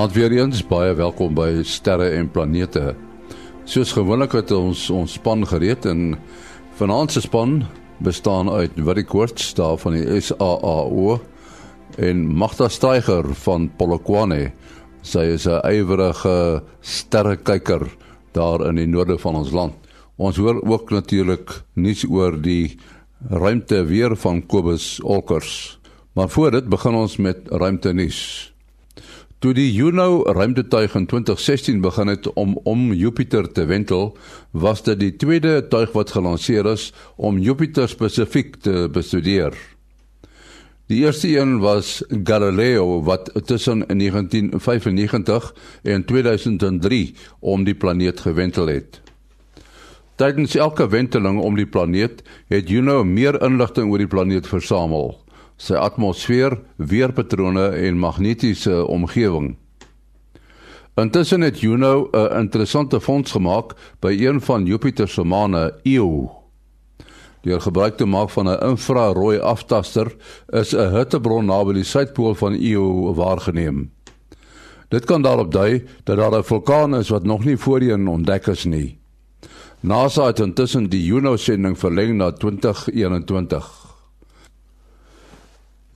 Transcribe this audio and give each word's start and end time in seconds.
Goeienaand 0.00 0.32
weer 0.32 0.32
eens, 0.40 0.60
baie 0.64 0.94
welkom 0.96 1.34
by 1.36 1.60
Sterre 1.68 2.06
en 2.16 2.30
Planete. 2.32 2.94
Soos 3.68 3.90
gewoonlik 3.92 4.32
het 4.32 4.48
ons 4.56 4.86
ons 4.96 5.16
span 5.18 5.44
gereed 5.44 5.84
en 5.84 6.14
vanaand 6.78 7.12
se 7.12 7.20
span 7.20 7.58
bestaan 8.00 8.48
uit 8.48 8.78
Willie 8.80 9.04
Koorts 9.04 9.50
daar 9.58 9.76
van 9.76 9.98
die 9.98 10.22
SAAO 10.24 11.18
en 12.00 12.22
Magda 12.32 12.70
Steiger 12.72 13.28
van 13.42 13.68
Polokwane. 13.76 14.54
Sy 15.02 15.36
is 15.36 15.44
'n 15.46 15.60
ywerige 15.68 16.62
sterrekyker 16.80 17.84
daar 18.32 18.64
in 18.70 18.76
die 18.76 18.88
noorde 18.88 19.18
van 19.18 19.36
ons 19.36 19.52
land. 19.52 19.74
Ons 20.16 20.36
hoor 20.36 20.64
ook 20.64 20.90
natuurlik 20.90 21.62
nuus 21.74 22.06
oor 22.08 22.40
die 22.40 22.78
ruimte 23.28 23.84
weer 23.84 24.16
van 24.16 24.46
Kobus 24.46 25.00
Olkers. 25.02 25.78
Maar 26.14 26.28
voor 26.28 26.50
dit 26.50 26.68
begin 26.68 26.94
ons 26.94 27.16
met 27.16 27.36
ruimte 27.50 27.92
nuus. 27.92 28.49
Toe 29.40 29.54
die 29.56 29.70
Juno 29.72 30.20
ruimtetuig 30.36 30.94
in 30.98 31.06
2016 31.08 31.78
begin 31.80 32.10
het 32.12 32.26
om 32.36 32.58
om 32.68 32.92
Jupiter 32.92 33.46
te 33.52 33.64
wentel, 33.64 34.10
was 34.52 34.82
dit 34.84 35.00
die 35.00 35.14
tweede 35.16 35.62
tuig 35.72 35.94
wat 35.96 36.12
gelanseer 36.12 36.66
is 36.68 36.90
om 37.16 37.38
Jupiter 37.40 37.88
spesifiek 37.88 38.58
te 38.60 38.90
bestudeer. 38.92 39.56
Die 40.92 40.98
eerste 41.06 41.30
een 41.38 41.56
was 41.64 42.02
Galileo 42.24 43.00
wat 43.02 43.32
tussen 43.44 43.86
1995 43.88 45.54
en 45.82 46.04
2003 46.04 47.14
om 47.40 47.64
die 47.64 47.74
planeet 47.74 48.20
gewentel 48.20 48.66
het. 48.66 49.00
Tydens 50.20 50.54
elke 50.54 50.88
wenteling 50.88 51.40
om 51.40 51.56
die 51.56 51.66
planeet 51.66 52.22
het 52.52 52.68
Juno 52.68 53.04
meer 53.04 53.40
inligting 53.42 53.88
oor 53.88 54.04
die 54.04 54.12
planeet 54.18 54.46
versamel 54.46 55.16
sy 55.60 55.76
atmosfeer, 55.76 56.56
weerpatrone 56.76 57.66
en 57.84 57.98
magnetiese 58.00 58.80
omgewing. 58.88 59.56
Intussen 61.00 61.40
het 61.40 61.60
Juno 61.60 62.08
'n 62.12 62.38
interessante 62.40 63.00
fonds 63.00 63.30
gemaak 63.32 63.76
by 64.00 64.16
een 64.20 64.40
van 64.40 64.64
Jupiter 64.66 65.08
se 65.08 65.24
maane, 65.24 65.74
Io. 65.82 66.30
Deur 67.42 67.60
gebruik 67.60 67.96
te 67.96 68.04
maak 68.04 68.30
van 68.30 68.48
'n 68.48 68.68
infrarooi 68.68 69.38
aftaster 69.38 70.16
is 70.48 70.74
'n 70.74 70.96
hittebron 70.96 71.46
naby 71.46 71.72
die 71.72 71.84
suidpool 71.84 72.34
van 72.34 72.54
Io 72.54 73.14
waargeneem. 73.14 73.90
Dit 74.88 75.04
kan 75.04 75.22
daarop 75.22 75.52
dui 75.52 75.84
dat 76.04 76.16
daar 76.16 76.38
'n 76.38 76.44
vulkaan 76.44 76.94
is 76.94 77.08
wat 77.08 77.24
nog 77.24 77.44
nie 77.44 77.56
voorheen 77.56 78.08
ontdek 78.08 78.46
is 78.46 78.64
nie. 78.64 78.98
NASA 79.80 80.26
het 80.26 80.38
intussen 80.38 80.88
die 80.88 81.04
Juno-sending 81.04 81.78
verleng 81.78 82.16
na 82.16 82.32
2021. 82.32 83.79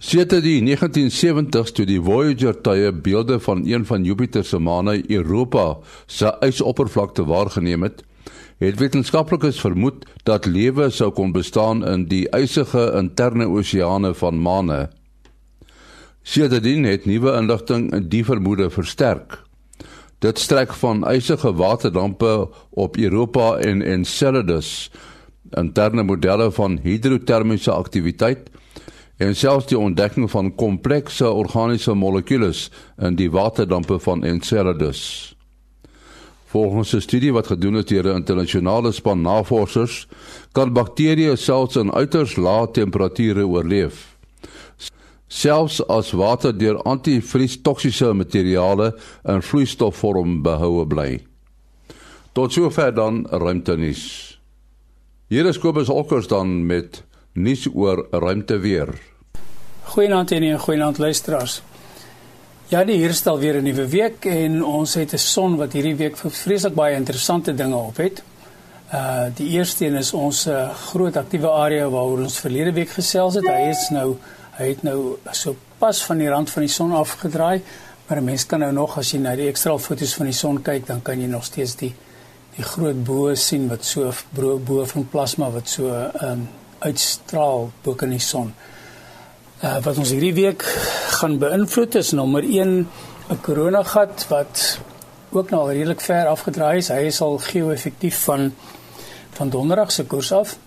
Sedert 0.05 0.45
die 0.45 0.59
1970s 0.61 1.73
toe 1.73 1.87
die 1.89 2.01
Voyager 2.05 2.59
tye 2.61 2.91
beelde 2.93 3.39
van 3.41 3.63
een 3.65 3.87
van 3.89 4.03
Jupiter 4.05 4.45
se 4.45 4.59
maane 4.61 4.99
Europa 5.09 5.79
se 6.07 6.29
ysoppervlakte 6.45 7.25
waargeneem 7.25 7.87
het, 7.87 8.03
het 8.61 8.77
wetenskaplikes 8.83 9.63
vermoed 9.65 10.05
dat 10.29 10.45
lewe 10.45 10.91
sou 10.93 11.09
kon 11.17 11.33
bestaan 11.33 11.81
in 11.89 12.05
die 12.11 12.27
ysige 12.37 12.85
interne 12.99 13.49
oseane 13.49 14.13
van 14.21 14.43
maane. 14.45 14.79
Sedertdien 16.21 16.85
het 16.85 17.09
nuwe 17.09 17.33
inligting 17.41 17.89
die 18.13 18.25
vermoede 18.29 18.69
versterk. 18.75 19.39
Dit 20.21 20.39
strek 20.39 20.77
van 20.83 21.01
ysige 21.09 21.55
waterdampe 21.57 22.51
op 22.77 23.01
Europa 23.01 23.55
en 23.57 23.81
Enceladus, 23.81 24.91
interne 25.57 26.05
modelle 26.05 26.51
van 26.53 26.77
hidrotermiese 26.85 27.73
aktiwiteit 27.73 28.53
en 29.17 29.37
selfs 29.37 29.69
die 29.71 29.79
ontdekking 29.79 30.31
van 30.31 30.55
komplekse 30.55 31.29
organiese 31.31 31.95
molekules 31.95 32.71
in 32.99 33.17
die 33.19 33.31
waterdampe 33.31 33.99
van 33.99 34.25
Enceladus. 34.25 35.35
Volgens 36.55 36.95
'n 36.95 37.01
studie 37.01 37.33
wat 37.33 37.47
gedoen 37.47 37.77
is 37.77 37.85
deur 37.85 38.07
'n 38.07 38.17
internasionale 38.17 38.93
span 38.93 39.21
navorsers, 39.21 40.07
kan 40.53 40.73
bakterieë 40.73 41.37
selfs 41.37 41.77
in 41.77 41.93
uiters 41.93 42.37
lae 42.37 42.71
temperature 42.71 43.47
oorleef. 43.47 44.17
Selfs 45.27 45.87
as 45.89 46.13
water 46.13 46.59
deur 46.59 46.83
antivries 46.83 47.61
toksiese 47.63 48.13
materiale 48.13 48.95
in 49.25 49.43
vloeistofvorm 49.43 50.43
behoue 50.43 50.87
bly. 50.87 51.25
Tot 52.33 52.53
sover 52.53 52.95
dan 52.95 53.27
ruimtenis. 53.31 54.39
Hier 55.27 55.47
is 55.47 55.59
Kobus 55.59 55.89
Olkers 55.89 56.27
dan 56.27 56.67
met 56.67 57.05
nuus 57.35 57.67
oor 57.75 58.07
ruimte 58.11 58.59
weer. 58.59 58.89
Goeienaand 59.83 60.31
en 60.31 60.59
goeienaand 60.59 60.99
luisteraars. 60.99 61.63
Ja, 62.71 62.85
die 62.85 62.97
hier 62.97 63.13
stel 63.15 63.39
weer 63.39 63.57
'n 63.61 63.63
nuwe 63.63 63.89
week 63.89 64.25
en 64.25 64.65
ons 64.65 64.95
het 64.95 65.13
'n 65.13 65.19
son 65.19 65.57
wat 65.57 65.73
hierdie 65.73 65.97
week 65.97 66.17
vreeslik 66.17 66.75
baie 66.75 66.95
interessante 66.95 67.55
dinge 67.55 67.77
op 67.77 67.97
het. 67.97 68.23
Uh 68.93 69.27
die 69.35 69.49
eerste 69.49 69.87
een 69.87 69.95
is 69.95 70.13
ons 70.13 70.47
uh, 70.47 70.71
groot 70.75 71.17
aktiewe 71.17 71.49
area 71.49 71.89
waaroor 71.89 72.19
ons 72.19 72.39
verlede 72.39 72.73
week 72.73 72.89
gesels 72.89 73.35
het. 73.35 73.47
Hy 73.47 73.71
is 73.71 73.89
nou 73.91 74.17
hy 74.59 74.69
het 74.69 74.83
nou 74.83 75.17
so 75.33 75.57
pas 75.79 76.05
van 76.05 76.19
die 76.19 76.29
rand 76.29 76.51
van 76.51 76.63
die 76.63 76.71
son 76.71 76.93
afgedraai, 76.93 77.63
maar 78.07 78.19
'n 78.19 78.25
mens 78.25 78.47
kan 78.47 78.61
nou 78.61 78.73
nog 78.73 78.99
as 78.99 79.11
jy 79.11 79.19
na 79.19 79.37
die 79.37 79.49
ekstra 79.49 79.79
foto's 79.79 80.15
van 80.15 80.27
die 80.27 80.35
son 80.35 80.63
kyk, 80.63 80.87
dan 80.87 81.03
kan 81.03 81.21
jy 81.21 81.27
nog 81.27 81.45
steeds 81.45 81.77
die 81.77 81.95
die 82.57 82.65
groot 82.65 83.05
bo 83.05 83.35
sien 83.35 83.69
wat 83.69 83.85
so 83.85 84.13
bo 84.65 84.85
van 84.85 85.09
plasma 85.11 85.51
wat 85.51 85.69
so 85.69 85.89
ehm 85.89 86.31
um, 86.31 86.49
uitstraal 86.85 87.71
bo 87.83 87.97
in 88.07 88.15
die 88.17 88.23
son. 88.23 88.53
Uh, 89.65 89.79
wat 89.85 89.99
ons 89.99 90.13
hierdie 90.13 90.35
week 90.37 90.65
gaan 91.19 91.39
beïnvloed 91.41 91.95
is 92.01 92.13
nommer 92.13 92.45
1 92.45 92.89
'n 93.31 93.41
koronagat 93.41 94.27
wat 94.29 94.79
ook 95.31 95.51
nou 95.51 95.61
al 95.61 95.73
redelik 95.73 96.01
ver 96.01 96.27
afgedraai 96.27 96.77
is. 96.79 96.89
Hy 96.89 97.07
is 97.09 97.21
al 97.21 97.39
geo-effektief 97.39 98.25
van 98.25 98.53
van 99.35 99.51
donderdag 99.51 99.93
se 99.93 100.05
koers 100.05 100.33
af. 100.33 100.59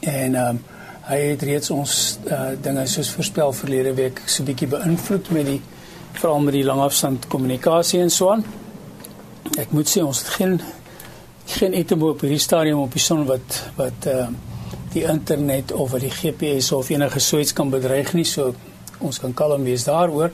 En 0.00 0.34
ehm 0.34 0.48
um, 0.48 0.64
hy 1.08 1.18
het 1.30 1.42
reeds 1.42 1.70
ons 1.70 2.18
uh, 2.28 2.50
dinge 2.60 2.86
soos 2.86 3.10
voorspel 3.10 3.52
verlede 3.52 3.94
week 3.96 4.20
so 4.26 4.44
bietjie 4.44 4.68
beïnvloed 4.68 5.30
met 5.32 5.46
die 5.46 5.60
veral 6.12 6.42
met 6.44 6.52
die 6.52 6.64
langafstand 6.64 7.26
kommunikasie 7.32 8.00
en 8.00 8.10
so 8.10 8.28
aan. 8.30 8.44
Ek 9.56 9.72
moet 9.72 9.88
sê 9.88 10.04
ons 10.04 10.18
het 10.18 10.28
geen 10.36 10.60
geen 11.48 11.72
etemo 11.72 12.10
op 12.12 12.20
hierdie 12.20 12.42
stadium 12.42 12.82
op 12.82 12.92
die 12.92 13.00
son 13.00 13.24
wat 13.24 13.62
wat 13.78 14.08
uh, 14.12 14.26
die 14.92 15.04
internet 15.04 15.72
of 15.72 15.90
wat 15.90 16.00
die 16.00 16.10
GPS 16.10 16.72
of 16.72 16.88
enige 16.88 17.18
soets 17.18 17.52
kan 17.52 17.70
bedreig 17.70 18.12
nie 18.12 18.24
so 18.24 18.54
ons 18.98 19.18
kan 19.18 19.34
kalm 19.34 19.64
wees 19.64 19.84
daaroor 19.84 20.30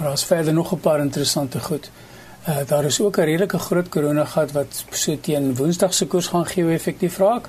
maar 0.00 0.08
daar's 0.08 0.24
verder 0.24 0.52
nog 0.52 0.72
'n 0.72 0.80
paar 0.80 1.00
interessante 1.00 1.60
goed. 1.60 1.90
Uh 2.48 2.58
daar 2.66 2.84
is 2.84 3.00
ook 3.00 3.16
'n 3.16 3.20
redelike 3.20 3.58
groot 3.58 3.88
korona 3.88 4.24
gat 4.24 4.52
wat 4.52 4.84
so 4.90 5.20
teen 5.20 5.56
Woensdag 5.56 5.94
se 5.94 6.06
koers 6.06 6.26
gaan 6.26 6.46
gee 6.46 6.72
effektief 6.72 7.18
raak. 7.18 7.48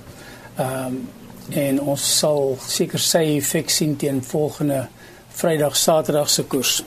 Ehm 0.55 0.85
um, 0.85 1.09
en 1.49 1.81
ons 1.81 2.17
sal 2.17 2.57
seker 2.67 2.99
sy 2.99 3.37
effek 3.37 3.69
sien 3.69 3.95
teen 3.95 4.23
volgende 4.23 4.87
Vrydag 5.29 5.75
Saterdag 5.75 6.29
se 6.29 6.43
koers. 6.43 6.83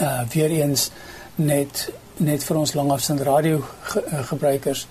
Uh 0.00 0.20
weer 0.32 0.50
eens 0.50 0.90
net 1.34 1.92
net 2.16 2.44
vir 2.44 2.56
ons 2.56 2.74
langafstand 2.74 3.20
radio 3.20 3.64
ge, 3.82 4.04
uh, 4.12 4.22
gebruikers. 4.26 4.86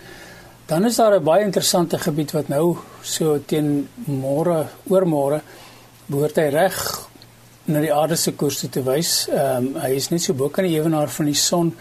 Dan 0.68 0.86
is 0.86 0.96
daar 0.96 1.16
'n 1.16 1.24
baie 1.24 1.44
interessante 1.44 1.98
gebied 1.98 2.32
wat 2.32 2.48
nou 2.48 2.78
so 3.02 3.40
teen 3.46 3.90
môre, 4.04 4.68
oormôre 4.88 5.42
behoort 6.06 6.36
hy 6.36 6.50
reg 6.50 7.08
na 7.64 7.80
die 7.80 7.94
aarde 7.94 8.16
se 8.16 8.34
koers 8.36 8.66
te 8.70 8.84
wys. 8.84 9.28
Ehm 9.28 9.66
um, 9.66 9.76
hy 9.80 9.96
is 9.96 10.10
net 10.10 10.22
so 10.22 10.34
bo 10.34 10.50
kan 10.50 10.64
die 10.68 10.76
ewenaar 10.76 11.10
van 11.10 11.26
die 11.26 11.36
son 11.36 11.76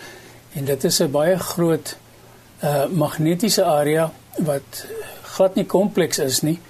en 0.55 0.65
dit 0.65 0.85
is 0.85 1.01
'n 1.01 1.11
baie 1.11 1.39
groot 1.39 1.97
uh 2.63 2.87
magnetiese 2.87 3.65
area 3.65 4.13
wat 4.39 4.87
glad 5.23 5.55
nie 5.55 5.67
kompleks 5.67 6.19
is 6.19 6.41
nie, 6.43 6.61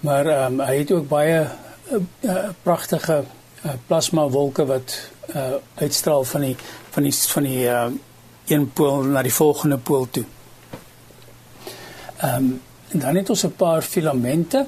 maar 0.00 0.26
ehm 0.26 0.60
um, 0.60 0.66
hy 0.66 0.78
het 0.78 0.90
ook 0.90 1.08
baie 1.08 1.46
uh, 1.92 2.00
uh, 2.20 2.48
pragtige 2.62 3.24
uh, 3.64 3.70
plasma 3.86 4.28
wolke 4.28 4.66
wat 4.66 5.10
uh 5.34 5.52
uitstraal 5.74 6.24
van 6.24 6.40
die 6.40 6.56
van 6.90 7.02
die 7.02 7.14
van 7.14 7.42
die 7.42 7.64
uh 7.64 7.86
een 8.46 8.72
pool 8.72 9.02
na 9.02 9.22
die 9.22 9.32
volgende 9.32 9.78
pool 9.78 10.08
toe. 10.10 10.24
Ehm 12.18 12.34
um, 12.34 12.60
en 12.88 12.98
dan 12.98 13.14
het 13.14 13.30
ons 13.30 13.44
'n 13.44 13.52
paar 13.56 13.82
filamente. 13.82 14.66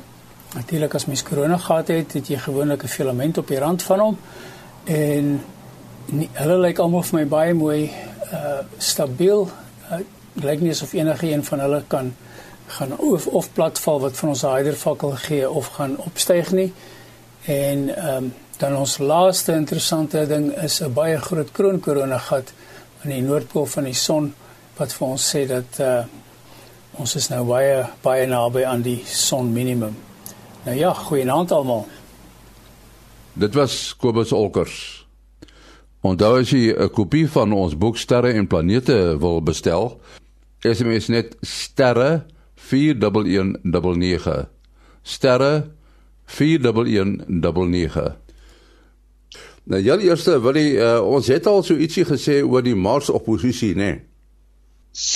Natuurlik 0.55 0.95
as 0.95 1.07
mens 1.07 1.23
korona 1.23 1.57
gehad 1.57 1.89
het, 1.89 2.13
het 2.13 2.29
jy 2.29 2.39
gewoonlik 2.39 2.83
'n 2.83 2.89
filament 2.89 3.39
op 3.39 3.49
die 3.49 3.59
rand 3.59 3.83
van 3.83 3.99
hom 3.99 4.19
en 4.85 5.45
nie, 6.05 6.29
hulle 6.33 6.59
lyk 6.59 6.79
almal 6.79 7.03
vir 7.03 7.19
my 7.19 7.27
baie 7.27 7.55
mooi 7.55 7.91
uh 8.33 8.59
stabiel. 8.79 9.51
Uh, 9.91 9.99
lyk 10.33 10.61
nie 10.61 10.71
asof 10.71 10.93
enige 10.93 11.33
een 11.33 11.45
van 11.45 11.61
hulle 11.61 11.83
kan 11.87 12.15
gaan 12.67 12.99
of, 12.99 13.27
of 13.27 13.53
platval 13.53 14.01
wat 14.01 14.17
van 14.17 14.29
ons 14.29 14.43
hydervakkel 14.43 15.11
gee 15.11 15.51
of 15.51 15.67
gaan 15.67 15.97
opstyg 15.99 16.51
nie. 16.53 16.73
En 17.45 17.97
ehm 17.97 18.17
um, 18.17 18.35
dan 18.59 18.77
ons 18.77 18.99
laaste 18.99 19.53
interessante 19.53 20.27
ding 20.27 20.53
is 20.63 20.81
'n 20.81 20.93
baie 20.93 21.19
groot 21.19 21.53
kroonkorona 21.53 22.19
gat 22.19 22.53
aan 23.03 23.11
die 23.11 23.23
noordpool 23.23 23.67
van 23.67 23.85
die 23.85 23.95
son 23.95 24.35
wat 24.77 24.93
vir 24.93 25.07
ons 25.07 25.37
sê 25.37 25.47
dat 25.47 25.79
uh 25.81 26.05
Ons 26.99 27.15
is 27.15 27.29
nou 27.31 27.45
baie 27.47 27.85
baie 28.03 28.27
naby 28.27 28.65
aan 28.67 28.83
die 28.83 29.03
son 29.07 29.53
minimum. 29.53 29.95
Nou 30.65 30.77
ja, 30.77 30.93
goeienaand 30.95 31.53
almal. 31.55 31.87
Dit 33.33 33.55
was 33.55 33.97
Kobus 33.97 34.33
Olkers. 34.33 35.07
Onthou 36.03 36.41
as 36.41 36.51
jy 36.51 36.73
'n 36.73 36.91
kopie 36.91 37.29
van 37.29 37.53
ons 37.53 37.77
boek 37.77 37.97
Sterre 37.97 38.33
en 38.33 38.47
Planete 38.47 39.19
wil 39.19 39.43
bestel, 39.43 40.01
SMS 40.61 41.09
net 41.09 41.37
sterre 41.43 42.25
41199. 42.55 44.49
Sterre 45.03 45.71
41199. 46.25 48.17
Nou 49.65 49.83
ja, 49.83 49.97
eerste 49.97 50.41
wil 50.41 50.57
jy 50.57 50.77
uh, 50.81 51.01
ons 51.05 51.27
het 51.27 51.47
al 51.47 51.63
so 51.63 51.75
ietsie 51.75 52.05
gesê 52.05 52.43
oor 52.43 52.63
die 52.63 52.75
Mars 52.75 53.11
oppositie, 53.11 53.75
né? 53.75 53.85
Nee? 53.85 54.01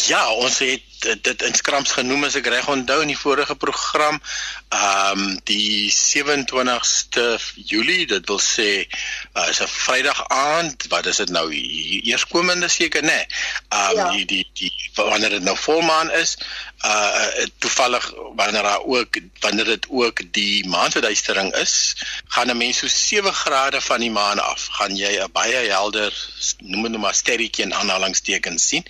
Ja, 0.06 0.22
ons 0.38 0.58
het 0.62 0.93
dit 1.22 1.42
in 1.42 1.54
skrams 1.54 1.92
genoem 1.96 2.24
as 2.28 2.36
ek 2.40 2.48
reg 2.52 2.68
onthou 2.68 3.00
in 3.04 3.12
die 3.12 3.18
vorige 3.18 3.56
program. 3.56 4.20
Ehm 4.68 5.24
um, 5.24 5.40
die 5.48 5.92
27ste 5.92 7.26
Julie, 7.54 8.06
dit 8.06 8.28
wil 8.28 8.40
sê 8.40 8.70
uh, 8.84 9.48
is 9.48 9.60
'n 9.60 9.70
Vrydag 9.70 10.24
aand, 10.28 10.86
wat 10.88 11.06
is 11.06 11.22
dit 11.22 11.30
nou? 11.30 11.46
Eerskomende 11.52 12.68
seker, 12.68 13.02
né? 13.02 13.12
Nee. 13.14 13.26
Ehm 13.68 13.90
um, 13.90 13.96
ja. 13.96 14.10
die 14.10 14.26
die 14.26 14.46
die 14.52 14.72
wanneer 14.94 15.30
dit 15.30 15.42
nou 15.42 15.56
volmaan 15.56 16.10
is, 16.10 16.36
uh 16.84 17.44
toevallig 17.58 18.12
wanneer 18.36 18.62
daar 18.62 18.84
ook 18.84 19.16
wanneer 19.40 19.64
dit 19.64 19.86
ook 19.88 20.20
die 20.32 20.68
maanverduistering 20.68 21.54
is, 21.54 21.96
gaan 22.26 22.50
'n 22.50 22.56
mens 22.56 22.78
so 22.78 22.86
7 22.86 23.32
grade 23.32 23.80
van 23.80 24.00
die 24.00 24.10
maan 24.10 24.38
af, 24.38 24.66
gaan 24.70 24.96
jy 24.96 25.22
'n 25.22 25.32
baie 25.32 25.70
helder 25.70 26.12
noem 26.58 26.82
dit 26.82 26.90
nou 26.90 27.00
maar 27.00 27.14
sterretjie 27.14 27.64
in 27.64 27.74
aanhalingstekens 27.74 28.68
sien. 28.68 28.84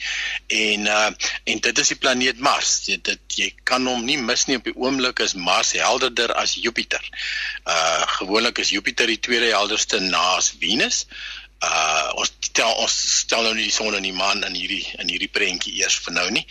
En 0.47 0.81
uh 0.81 1.11
en 1.45 1.61
dit 1.61 1.79
is 1.79 1.89
die 1.89 1.97
planeet 2.05 2.41
Mars. 2.45 2.83
Jy 2.89 2.99
dit 3.09 3.39
jy 3.39 3.47
kan 3.69 3.87
hom 3.89 4.05
nie 4.05 4.19
mis 4.21 4.45
nie. 4.49 4.59
Op 4.61 4.69
die 4.69 4.77
oomblik 4.77 5.23
is 5.25 5.37
Mars 5.41 5.73
helderder 5.79 6.35
as 6.41 6.57
Jupiter. 6.61 7.01
Uh 7.65 8.05
gewoonlik 8.19 8.61
is 8.61 8.75
Jupiter 8.75 9.09
die 9.09 9.21
tweede 9.21 9.53
helderste 9.55 10.03
na 10.05 10.27
Venus. 10.61 11.05
Uh 11.65 12.13
ons 12.21 12.33
stel 12.51 12.77
ons 12.85 12.99
stel 13.25 13.49
nou 13.49 13.55
nie 13.57 13.71
die 13.71 13.75
son 13.75 13.97
en 13.97 14.05
die 14.05 14.15
maan 14.17 14.45
in 14.45 14.59
hierdie 14.59 14.85
in 15.01 15.09
hierdie 15.09 15.33
prentjie 15.33 15.79
eers 15.81 15.97
vir 16.05 16.19
nou 16.21 16.29
nie. 16.37 16.45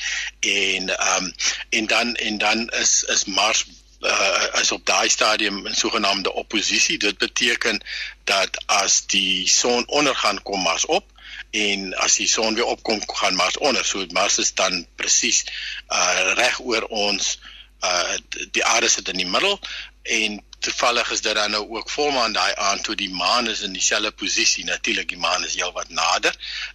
En 0.55 0.89
ehm 0.97 1.29
um, 1.29 1.31
en 1.79 1.89
dan 1.93 2.15
en 2.27 2.41
dan 2.41 2.67
is 2.81 2.97
is 3.13 3.25
Mars 3.29 3.65
uh 4.01 4.59
is 4.61 4.73
op 4.75 4.85
daai 4.89 5.09
stadium 5.09 5.65
in 5.69 5.77
sogenaamde 5.77 6.33
oppositie. 6.33 6.97
Dit 6.97 7.21
beteken 7.21 7.83
dat 8.25 8.57
as 8.81 9.03
die 9.13 9.47
son 9.47 9.85
ondergaan 10.01 10.41
kom 10.41 10.65
Mars 10.65 10.85
op 10.85 11.12
en 11.53 11.91
as 12.01 12.15
die 12.17 12.27
son 12.27 12.55
weer 12.57 12.65
opkom 12.65 13.01
gaan 13.05 13.35
Mars 13.35 13.57
onder. 13.57 13.85
So 13.85 14.05
Mars 14.11 14.39
is 14.41 14.53
dan 14.57 14.87
presies 14.95 15.43
uh 15.89 16.33
reg 16.39 16.59
oor 16.59 16.87
ons 16.89 17.37
uh 17.85 18.15
die 18.51 18.65
aarde 18.65 18.89
sit 18.89 19.11
in 19.13 19.21
die 19.21 19.29
middel 19.29 19.59
en 20.03 20.39
toevallig 20.65 21.11
is 21.11 21.21
dit 21.21 21.35
dan 21.35 21.51
nou 21.53 21.63
ook 21.77 21.89
volmaan 21.89 22.33
daai 22.33 22.55
aand 22.55 22.83
toe 22.83 22.95
die 22.95 23.11
maan 23.13 23.49
is 23.51 23.61
in 23.61 23.73
dieselfde 23.77 24.11
posisie. 24.11 24.65
Natuurlik 24.65 25.09
die 25.13 25.21
maan 25.21 25.45
is 25.45 25.55
heelwat 25.59 25.89
nader 25.89 26.33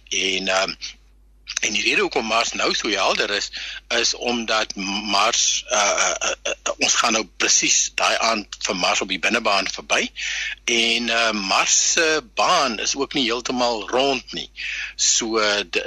en 0.09 0.47
ehm 0.47 0.69
um, 0.69 0.77
en 1.59 1.73
die 1.73 1.83
rede 1.83 2.01
hoekom 2.01 2.25
Mars 2.25 2.53
nou 2.53 2.73
so 2.75 2.89
helder 2.89 3.29
is 3.35 3.51
is 3.97 4.13
omdat 4.13 4.75
Mars 4.75 5.65
uh, 5.71 6.13
uh, 6.29 6.31
uh, 6.51 6.73
ons 6.77 6.95
gaan 7.01 7.13
nou 7.17 7.25
presies 7.41 7.91
daai 7.99 8.15
aand 8.17 8.59
van 8.67 8.77
Mars 8.77 9.01
op 9.01 9.11
die 9.11 9.19
binnebaan 9.19 9.67
verby. 9.71 10.05
En 10.65 11.09
uh, 11.09 11.31
Mars 11.31 11.77
se 11.91 12.07
uh, 12.19 12.23
baan 12.35 12.79
is 12.79 12.95
ook 12.95 13.13
nie 13.13 13.25
heeltemal 13.27 13.89
rond 13.89 14.33
nie. 14.33 14.49
So 14.95 15.41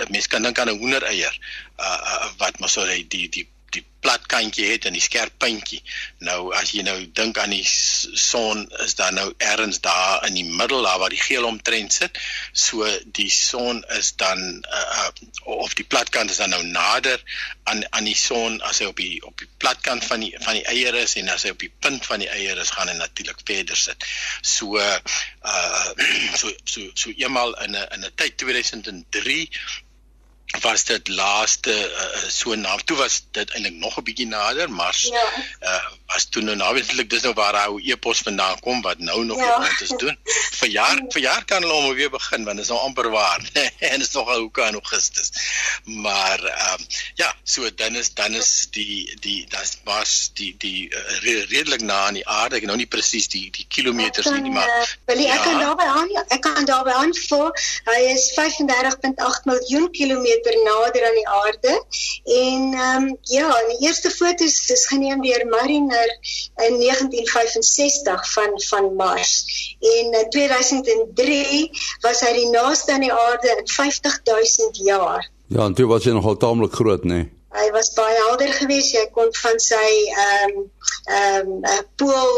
mense 0.09 0.29
kan 0.29 0.43
dink 0.43 0.59
aan 0.59 0.75
'n 0.75 0.79
hoendereier 0.79 1.39
uh, 1.79 1.87
uh, 1.87 2.29
wat 2.37 2.59
maar 2.59 2.69
so 2.69 2.85
die 2.87 3.07
die 3.09 3.29
die 3.29 3.49
die 3.77 3.85
plat 4.03 4.25
kantjie 4.27 4.67
het 4.67 4.87
en 4.89 4.97
die 4.97 5.03
skerp 5.03 5.37
puntjie. 5.43 5.79
Nou 6.27 6.51
as 6.59 6.73
jy 6.75 6.83
nou 6.87 6.97
dink 7.15 7.39
aan 7.39 7.53
die 7.55 7.65
son 7.65 8.65
is 8.85 8.97
daar 8.99 9.13
nou 9.15 9.29
ergens 9.39 9.79
daar 9.85 10.27
in 10.27 10.35
die 10.41 10.47
middel 10.47 10.83
daar 10.87 10.99
waar 11.03 11.15
die 11.15 11.23
geel 11.23 11.47
omtrent 11.47 11.95
sit. 11.95 12.19
So 12.53 12.89
die 13.19 13.31
son 13.31 13.83
is 13.99 14.13
dan 14.19 14.43
uh, 14.67 15.09
of 15.63 15.77
die 15.79 15.87
platkant 15.87 16.35
is 16.35 16.43
dan 16.43 16.51
nou 16.55 16.63
nader 16.67 17.23
aan 17.71 17.85
aan 17.93 18.11
die 18.11 18.19
son 18.19 18.59
as 18.67 18.83
hy 18.83 18.91
op 18.91 18.99
die 18.99 19.23
op 19.27 19.39
die 19.39 19.51
platkant 19.63 20.05
van 20.11 20.27
die 20.27 20.33
van 20.43 20.59
die 20.59 20.67
eier 20.75 20.99
is 21.05 21.15
en 21.23 21.31
as 21.33 21.47
hy 21.47 21.55
op 21.55 21.63
die 21.63 21.73
punt 21.87 22.07
van 22.11 22.25
die 22.25 22.31
eier 22.33 22.59
is 22.59 22.75
gaan 22.75 22.91
hy 22.91 22.99
natuurlik 22.99 23.47
verder 23.47 23.79
sit. 23.79 24.09
So 24.43 24.83
uh 24.83 24.99
so 26.41 26.51
so 26.65 26.91
so 26.95 27.15
eenmal 27.15 27.55
in 27.63 27.79
'n 27.79 27.89
in 27.95 28.05
'n 28.11 28.15
tyd 28.19 28.37
2003 28.43 29.41
was 30.61 30.85
dit 30.85 31.09
laaste 31.09 31.73
uh, 31.73 32.29
so 32.29 32.55
na 32.55 32.77
toe 32.85 32.97
was 32.97 33.23
dit 33.31 33.51
eintlik 33.51 33.75
nog 33.75 33.97
'n 33.99 34.05
bietjie 34.05 34.27
nader 34.27 34.71
maar 34.71 34.97
ja. 35.01 35.25
uh, 35.61 35.85
was 36.07 36.25
toe 36.25 36.43
nou 36.43 36.57
naweek 36.57 37.11
dis 37.11 37.23
nou 37.23 37.33
waar 37.35 37.57
hy 37.57 37.93
e-pos 37.93 38.21
vandaan 38.21 38.61
kom 38.61 38.83
wat 38.83 38.99
nou 38.99 39.25
nog 39.25 39.39
ja. 39.39 39.55
iemand 39.55 39.81
is 39.81 39.95
doen 39.97 40.19
vir 40.61 40.69
jaar 40.69 41.01
vir 41.15 41.23
jaar 41.23 41.45
kan 41.45 41.63
hulle 41.63 41.73
hom 41.73 41.95
weer 41.95 42.11
begin 42.11 42.45
want 42.45 42.57
dit 42.57 42.65
is 42.65 42.71
nou 42.71 42.81
amper 42.81 43.11
waar 43.11 43.41
en 43.91 43.99
dit 43.99 44.09
is 44.09 44.13
nog 44.13 44.29
hoe 44.35 44.51
kan 44.51 44.75
Augustus 44.75 45.33
maar 45.85 46.41
um, 46.45 46.87
ja 47.15 47.35
so 47.43 47.75
dan 47.75 47.97
is 47.97 48.15
dan 48.15 48.35
is 48.35 48.67
die 48.71 49.17
die 49.21 49.47
das 49.49 49.79
was 49.85 50.31
die 50.35 50.55
die 50.59 50.91
uh, 50.95 51.19
redelik 51.49 51.81
na 51.81 52.05
aan 52.07 52.21
die 52.21 52.29
aarde 52.29 52.57
ek 52.57 52.69
nou 52.69 52.77
nie 52.77 52.87
presies 52.87 53.29
die 53.29 53.49
die 53.51 53.67
kilometers 53.69 54.29
kan, 54.29 54.43
nie 54.43 54.53
maar 54.53 54.69
uh, 54.69 54.85
wil 55.07 55.17
jy, 55.17 55.27
ja. 55.27 55.35
ek 55.35 55.43
kan 55.49 55.59
daarby 55.65 55.89
aan 55.97 56.15
ek 56.29 56.41
kan 56.41 56.65
daarby 56.65 56.91
aan 56.91 57.17
vir 57.17 57.51
hy 57.89 57.99
is 58.13 58.29
35.8 58.37 59.49
miljoen 59.49 59.91
kilometer 59.91 60.42
meter 60.43 60.63
nader 60.65 61.07
aan 61.07 61.15
die 61.15 61.29
aarde. 61.29 61.85
En 62.25 62.73
ehm 62.73 63.03
um, 63.03 63.17
ja, 63.21 63.51
die 63.69 63.87
eerste 63.87 64.11
foto's 64.11 64.71
is 64.71 64.87
geneem 64.87 65.23
deur 65.23 65.47
Mariner 65.47 66.19
in 66.67 66.81
1965 66.81 68.33
van 68.33 68.51
van 68.69 68.95
Mars. 68.95 69.45
En 69.81 70.13
in 70.13 70.31
2003 70.31 71.71
was 72.01 72.21
hy 72.21 72.33
die 72.33 72.49
naaste 72.51 72.93
aan 72.93 73.01
die 73.01 73.13
aarde 73.13 73.55
in 73.59 73.69
50000 73.69 74.77
jaar. 74.77 75.31
Ja, 75.47 75.65
en 75.65 75.75
toe 75.75 75.87
was 75.87 76.05
hy 76.05 76.11
nogal 76.11 76.37
taamlik 76.37 76.73
groot, 76.73 77.05
né? 77.05 77.15
Nee? 77.15 77.31
Hy 77.53 77.67
was 77.75 77.93
baie 77.93 78.17
helder 78.17 78.53
geweest. 78.57 78.95
Jy 78.97 79.05
kon 79.13 79.29
van 79.43 79.59
sy 79.61 79.89
ehm 80.09 80.57
um, 80.57 80.67
ehm 81.13 81.51
um, 81.69 81.87
pool 82.01 82.31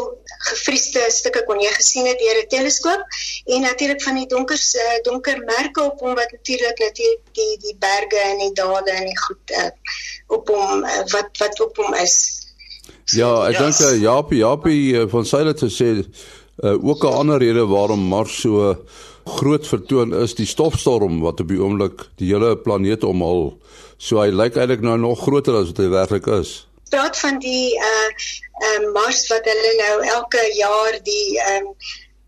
gefriesde 0.50 1.04
stukke 1.14 1.44
kon 1.48 1.60
jy 1.62 1.70
gesien 1.76 2.06
het 2.10 2.18
deur 2.18 2.40
'n 2.42 2.48
teleskoop 2.54 3.02
en 3.54 3.66
natuurlik 3.68 4.02
van 4.02 4.18
die 4.20 4.26
donker 4.26 4.58
uh, 4.58 4.96
donker 5.08 5.38
merke 5.44 5.82
op 5.82 6.00
hom 6.00 6.14
wat 6.14 6.30
natuurlik 6.32 6.78
natuurlik 6.78 7.22
die 7.32 7.56
die 7.66 7.76
berge 7.78 8.20
en 8.30 8.38
die 8.38 8.52
dale 8.52 8.90
en 8.90 9.06
die 9.10 9.20
goed 9.26 9.54
uh, 9.62 9.70
op 10.26 10.48
hom 10.48 10.84
uh, 10.84 11.02
wat 11.12 11.30
wat 11.38 11.60
op 11.60 11.76
hom 11.76 11.94
is. 11.94 12.16
Ja, 13.12 13.46
ek 13.48 13.58
yes. 13.58 13.60
dink 13.62 13.90
uh, 13.90 14.00
Japie 14.02 14.42
Japie 14.42 15.06
van 15.08 15.26
Syle 15.26 15.54
te 15.54 15.70
sê 15.70 15.90
uh, 16.62 16.84
ook 16.84 17.04
'n 17.04 17.16
ander 17.20 17.38
rede 17.38 17.66
waarom 17.66 18.00
Mars 18.00 18.40
so 18.40 18.76
groot 19.24 19.66
vertoon 19.66 20.14
is 20.14 20.34
die 20.34 20.46
stofstorm 20.46 21.20
wat 21.20 21.40
op 21.40 21.48
die 21.48 21.60
oomblik 21.60 22.08
die 22.20 22.28
hele 22.32 22.56
planeet 22.56 23.04
omhaal. 23.04 23.56
So 23.96 24.20
hy 24.20 24.28
lyk 24.28 24.56
eintlik 24.56 24.84
nou 24.84 24.98
nog 24.98 25.22
groter 25.22 25.56
as 25.56 25.72
wat 25.72 25.80
hy 25.80 25.88
werklik 25.88 26.26
is. 26.26 26.66
Praat 26.90 27.18
van 27.18 27.38
die 27.38 27.72
uh 27.78 28.10
uh 28.68 28.92
Mars 28.92 29.26
wat 29.32 29.44
hulle 29.44 29.72
nou 29.80 29.96
elke 30.18 30.44
jaar 30.58 31.00
die 31.02 31.40
um 31.56 31.72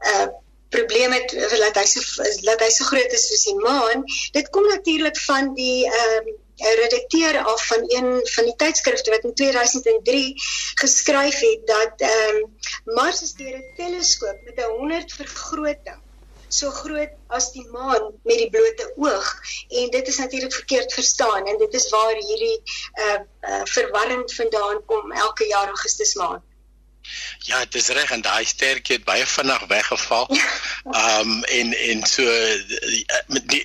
uh 0.01 0.27
probleme 0.69 1.15
het 1.15 1.31
dat 1.61 1.77
hy 1.79 1.85
so 1.87 2.01
dat 2.43 2.61
hy 2.61 2.71
so 2.71 2.85
groot 2.85 3.13
is 3.13 3.29
soos 3.29 3.45
die 3.45 3.61
maan. 3.61 4.03
Dit 4.33 4.51
kom 4.51 4.67
natuurlik 4.67 5.19
van 5.29 5.55
die 5.55 5.85
um 5.87 6.27
'n 6.33 6.46
redakteur 6.57 7.45
af 7.45 7.67
van 7.67 7.85
een 7.87 8.21
van 8.23 8.45
die 8.45 8.57
tydskrifte 8.57 9.11
wat 9.11 9.25
in 9.25 9.35
2003 9.35 10.33
geskryf 10.75 11.39
het 11.41 11.67
dat 11.67 11.93
ehm 11.97 12.37
um, 12.37 12.57
Mars 12.85 13.23
is 13.23 13.33
deur 13.33 13.57
'n 13.59 13.73
teleskoop 13.77 14.39
met 14.45 14.57
'n 14.57 14.71
100 14.79 15.13
vergroting 15.13 16.01
so 16.49 16.71
groot 16.71 17.13
as 17.29 17.53
die 17.53 17.67
maan 17.71 18.13
met 18.25 18.39
die 18.39 18.51
blote 18.51 18.93
oog 18.97 19.31
en 19.69 19.91
dit 19.91 20.09
is 20.09 20.19
natuurlik 20.19 20.55
verkeerd 20.55 20.93
verstaan 20.93 21.47
en 21.47 21.59
dit 21.59 21.75
is 21.75 21.89
waar 21.91 22.15
hierdie 22.15 22.61
uh, 22.95 23.21
uh 23.51 23.63
verwarring 23.65 24.25
vandaan 24.35 24.85
kom 24.87 25.13
elke 25.13 25.47
jaar 25.47 25.67
Augustus 25.67 26.15
maand. 26.15 26.43
Ja, 27.47 27.61
dit 27.61 27.75
is 27.75 27.89
reg 27.89 28.11
en 28.11 28.23
daai 28.23 28.45
sterkie 28.45 28.97
het 28.97 29.05
baie 29.05 29.27
vinnig 29.27 29.67
weggeval. 29.67 30.27
Ehm 30.87 31.31
um, 31.31 31.45
en 31.45 31.73
en 31.75 32.03
so 32.07 32.23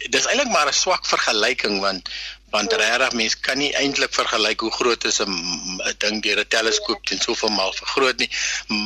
dis 0.09 0.25
eintlik 0.25 0.49
maar 0.49 0.67
'n 0.67 0.73
swak 0.73 1.05
vergelyking 1.05 1.79
want 1.81 2.09
want 2.51 2.73
regtig 2.73 3.13
mense 3.13 3.39
kan 3.41 3.57
nie 3.57 3.71
eintlik 3.79 4.13
vergelyk 4.13 4.59
hoe 4.65 4.71
groot 4.71 5.03
is 5.05 5.21
'n 5.21 5.35
ding 5.97 6.21
deur 6.23 6.39
'n 6.39 6.47
teleskoop 6.47 7.05
teen 7.05 7.19
soveel 7.19 7.49
maal 7.49 7.73
vergroot 7.73 8.17
nie. 8.19 8.29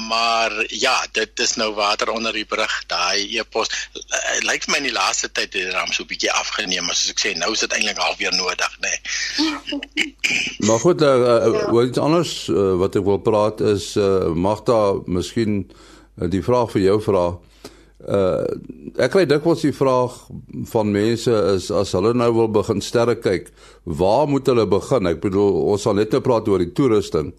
Maar 0.07 0.51
ja 0.67 1.05
dit 1.11 1.39
is 1.39 1.55
nou 1.55 1.73
water 1.73 2.09
onder 2.09 2.33
die 2.33 2.45
brug 2.45 2.83
daai 2.87 3.37
e-pos 3.37 3.69
lyk 4.45 4.63
vir 4.63 4.71
my 4.71 4.77
in 4.77 4.89
die 4.89 4.99
laaste 4.99 5.31
tyd 5.31 5.53
het 5.53 5.63
dit 5.63 5.73
ram 5.73 5.91
so 5.91 6.03
'n 6.03 6.07
bietjie 6.07 6.31
afgeneem 6.31 6.89
as 6.89 7.09
ek 7.09 7.19
sê 7.19 7.35
nou 7.37 7.51
is 7.51 7.59
dit 7.59 7.73
eintlik 7.73 7.97
half 7.97 8.17
weer 8.17 8.33
nodig 8.33 8.77
nê. 8.81 8.93
Nee. 9.95 10.15
maar 10.67 10.79
goed 10.79 11.01
uh, 11.01 11.07
uh, 11.07 11.71
wat 11.71 11.87
iets 11.87 11.97
anders 11.97 12.47
uh, 12.47 12.75
wat 12.77 12.95
ek 12.95 13.03
wil 13.03 13.19
praat 13.19 13.61
is 13.61 13.95
uh, 13.95 14.33
Magda 14.33 14.93
miskien 15.05 15.71
uh, 16.21 16.29
die 16.29 16.43
vraag 16.43 16.71
vir 16.71 16.81
jou 16.81 17.01
vra 17.01 17.25
Uh 18.05 18.45
ek 19.01 19.11
kry 19.11 19.25
dikwels 19.25 19.63
die 19.65 19.73
vraag 19.75 20.13
van 20.71 20.91
mense 20.93 21.31
is 21.55 21.71
as 21.73 21.91
hulle 21.97 22.13
nou 22.13 22.29
wil 22.35 22.51
begin 22.53 22.79
sterre 22.81 23.17
kyk, 23.19 23.49
waar 23.83 24.29
moet 24.29 24.47
hulle 24.47 24.67
begin? 24.69 25.09
Ek 25.09 25.19
bedoel 25.23 25.57
ons 25.73 25.81
sal 25.83 25.97
net 25.97 26.13
nou 26.13 26.21
praat 26.23 26.47
oor 26.47 26.61
die 26.61 26.71
toerusting. 26.71 27.33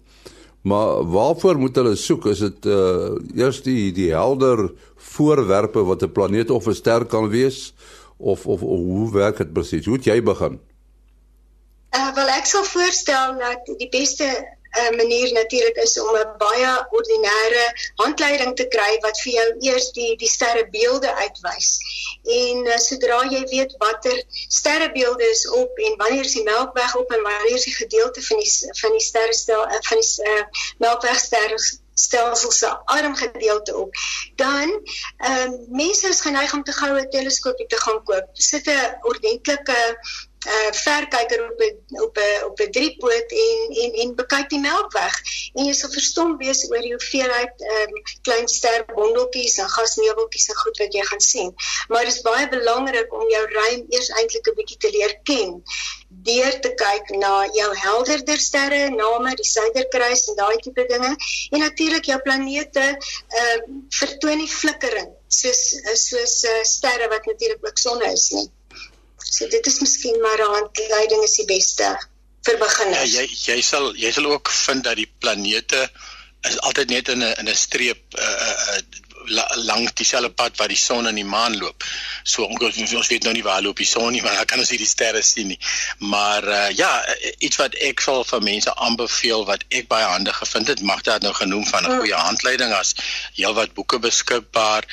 Maar 0.67 1.05
waarvoor 1.07 1.57
moet 1.57 1.75
hulle 1.79 1.95
soek? 1.95 2.27
Is 2.33 2.43
dit 2.43 2.67
uh 2.67 3.15
eers 3.35 3.61
die 3.63 3.93
die 3.95 4.11
helder 4.11 4.67
voorwerpe 5.13 5.85
wat 5.87 6.03
'n 6.03 6.11
planeet 6.11 6.51
of 6.51 6.67
'n 6.67 6.75
ster 6.75 7.05
kan 7.05 7.29
wees 7.29 7.73
of 8.17 8.45
of 8.45 8.59
hoe 8.59 9.11
werk 9.11 9.37
dit 9.37 9.53
presies? 9.53 9.85
Hoe 9.85 9.95
het 9.95 10.05
jy 10.05 10.21
begin? 10.23 10.59
Uh, 11.95 12.13
wel 12.13 12.27
ek 12.27 12.45
sal 12.45 12.63
voorstel 12.63 13.37
dat 13.39 13.63
die 13.79 13.89
beste 13.89 14.27
'n 14.81 14.95
manier 14.95 15.31
natuurlik 15.33 15.77
is 15.85 15.99
om 15.99 16.15
'n 16.15 16.33
baie 16.37 16.71
ordinêre 16.97 17.65
handleiding 17.95 18.55
te 18.55 18.67
kry 18.67 18.91
wat 19.05 19.21
vir 19.23 19.33
jou 19.33 19.47
eers 19.69 19.91
die 19.91 20.15
die 20.23 20.29
sterrebeelde 20.29 21.13
uitwys. 21.15 21.69
En 22.23 22.65
uh, 22.65 22.77
sodra 22.77 23.23
jy 23.31 23.43
weet 23.55 23.75
watter 23.77 24.23
sterrebeelde 24.59 25.29
is 25.29 25.49
op 25.49 25.77
en 25.87 25.97
wanneer 25.97 26.25
is 26.25 26.37
die 26.39 26.43
Melkweg 26.43 26.95
op 26.95 27.11
en 27.11 27.21
wanneer 27.21 27.55
is 27.55 27.67
die 27.69 27.75
gedeelte 27.75 28.21
van 28.21 28.37
die 28.43 28.51
van 28.81 28.91
die 28.91 29.05
sterrestel 29.09 29.67
uh, 29.67 29.81
van 29.89 29.99
die 30.05 30.31
uh, 30.31 30.45
Melkwegster 30.77 31.55
stelsel 31.97 32.51
se 32.51 32.69
armgedeelte 32.85 33.75
op 33.75 33.95
dan 34.35 34.69
ehm 35.17 35.53
uh, 35.53 35.59
mense 35.67 36.07
is 36.07 36.21
geneig 36.21 36.53
om 36.53 36.63
te 36.63 36.71
goue 36.71 37.07
teleskoopie 37.07 37.65
te 37.67 37.79
gaan 37.81 38.03
koop 38.03 38.27
sit 38.33 38.67
'n 38.67 38.97
ordentlike 39.01 39.79
uh 40.55 40.71
verkyker 40.79 41.43
op 41.49 41.61
'n 41.67 42.01
op 42.05 42.17
'n 42.17 42.43
op 42.49 42.59
'n 42.59 42.71
driepoot 42.77 43.31
en 43.45 43.75
en 43.83 43.91
en 44.01 44.15
bekyk 44.21 44.49
die 44.49 44.59
melkweg 44.59 45.15
en 45.53 45.65
jy 45.65 45.73
sal 45.73 45.91
verstom 45.91 46.37
wees 46.37 46.61
oor 46.69 46.81
die 46.87 46.95
hoeveelheid 46.95 47.65
um 47.75 47.93
klein 48.21 48.47
sterbondeltjies 48.47 49.57
en 49.63 49.69
gasneveltjies 49.75 50.47
en 50.49 50.61
goed 50.63 50.77
wat 50.83 50.93
jy 50.93 51.03
gaan 51.09 51.25
sien. 51.33 51.53
Maar 51.87 52.05
dit 52.05 52.13
is 52.15 52.21
baie 52.21 52.47
belangrik 52.49 53.13
om 53.13 53.29
jou 53.29 53.45
ruim 53.59 53.85
eers 53.89 54.09
eintlik 54.09 54.47
'n 54.47 54.57
bietjie 54.59 54.77
te 54.77 54.91
leer 54.97 55.19
ken 55.23 55.61
deur 56.09 56.59
te 56.63 56.71
kyk 56.79 57.09
na 57.19 57.33
jou 57.53 57.69
helderder 57.75 58.39
sterre, 58.39 58.89
name 58.89 59.35
die 59.35 59.49
Suiderkruis 59.49 60.27
en 60.31 60.35
daai 60.35 60.57
tipe 60.63 60.85
dinge 60.87 61.15
en 61.51 61.59
natuurlik 61.59 62.05
jou 62.05 62.19
planete 62.21 62.85
um 63.43 63.87
vertoon 63.89 64.37
nie 64.37 64.51
flikkering 64.51 65.11
soos 65.27 65.61
soos 66.07 66.35
uh, 66.47 66.63
sterre 66.63 67.09
wat 67.11 67.25
natuurlik 67.25 67.67
ook 67.67 67.77
sonne 67.77 68.11
is 68.11 68.29
nie. 68.31 68.47
So 69.29 69.47
dit 69.51 69.65
is 69.67 69.79
miskien 69.79 70.21
maar 70.21 70.39
'n 70.39 70.53
handleiding 70.53 71.23
is 71.23 71.35
die 71.41 71.45
beste 71.45 71.87
vir 72.47 72.57
beginners. 72.57 73.11
Ja, 73.11 73.21
jy 73.21 73.55
jy 73.55 73.61
sal 73.61 73.91
jy 73.95 74.11
sal 74.11 74.25
ook 74.31 74.49
vind 74.49 74.83
dat 74.83 74.95
die 74.95 75.11
planete 75.19 75.89
is 76.47 76.59
altyd 76.69 76.89
net 76.89 77.09
in 77.09 77.23
'n 77.23 77.33
in 77.41 77.49
'n 77.49 77.55
streep 77.55 78.15
uh, 78.15 78.23
uh, 78.23 78.79
langs 79.29 79.93
dieselfde 79.93 80.29
pad 80.29 80.57
waar 80.57 80.71
die 80.71 80.77
son 80.77 81.07
en 81.07 81.15
die 81.15 81.25
maan 81.25 81.57
loop. 81.57 81.83
So 82.23 82.43
ons 82.43 82.93
ons 82.93 83.07
weet 83.11 83.23
nou 83.23 83.33
nie 83.35 83.43
waar 83.43 83.61
loop 83.61 83.77
die 83.77 83.87
son 83.87 84.11
nie, 84.11 84.21
maar 84.25 84.35
dan 84.35 84.45
kan 84.45 84.59
ons 84.59 84.69
nie 84.73 84.81
die 84.81 84.89
sterre 84.89 85.21
sien 85.25 85.47
nie. 85.53 85.59
Maar 85.97 86.47
uh, 86.47 86.69
ja, 86.77 87.05
iets 87.37 87.57
wat 87.61 87.75
ek 87.89 88.01
sal 88.03 88.23
vir 88.27 88.41
mense 88.45 88.75
aanbeveel 88.75 89.45
wat 89.49 89.61
ek 89.69 89.87
baie 89.91 90.07
handig 90.07 90.37
gevind 90.41 90.67
het, 90.71 90.81
mag 90.81 91.01
dit 91.07 91.21
nou 91.25 91.33
genoem 91.37 91.65
van 91.67 91.85
'n 91.85 91.97
goeie 92.01 92.17
handleiding 92.17 92.73
as 92.73 92.95
heelwat 93.35 93.73
boeke 93.73 93.99
beskikbaar. 93.99 94.83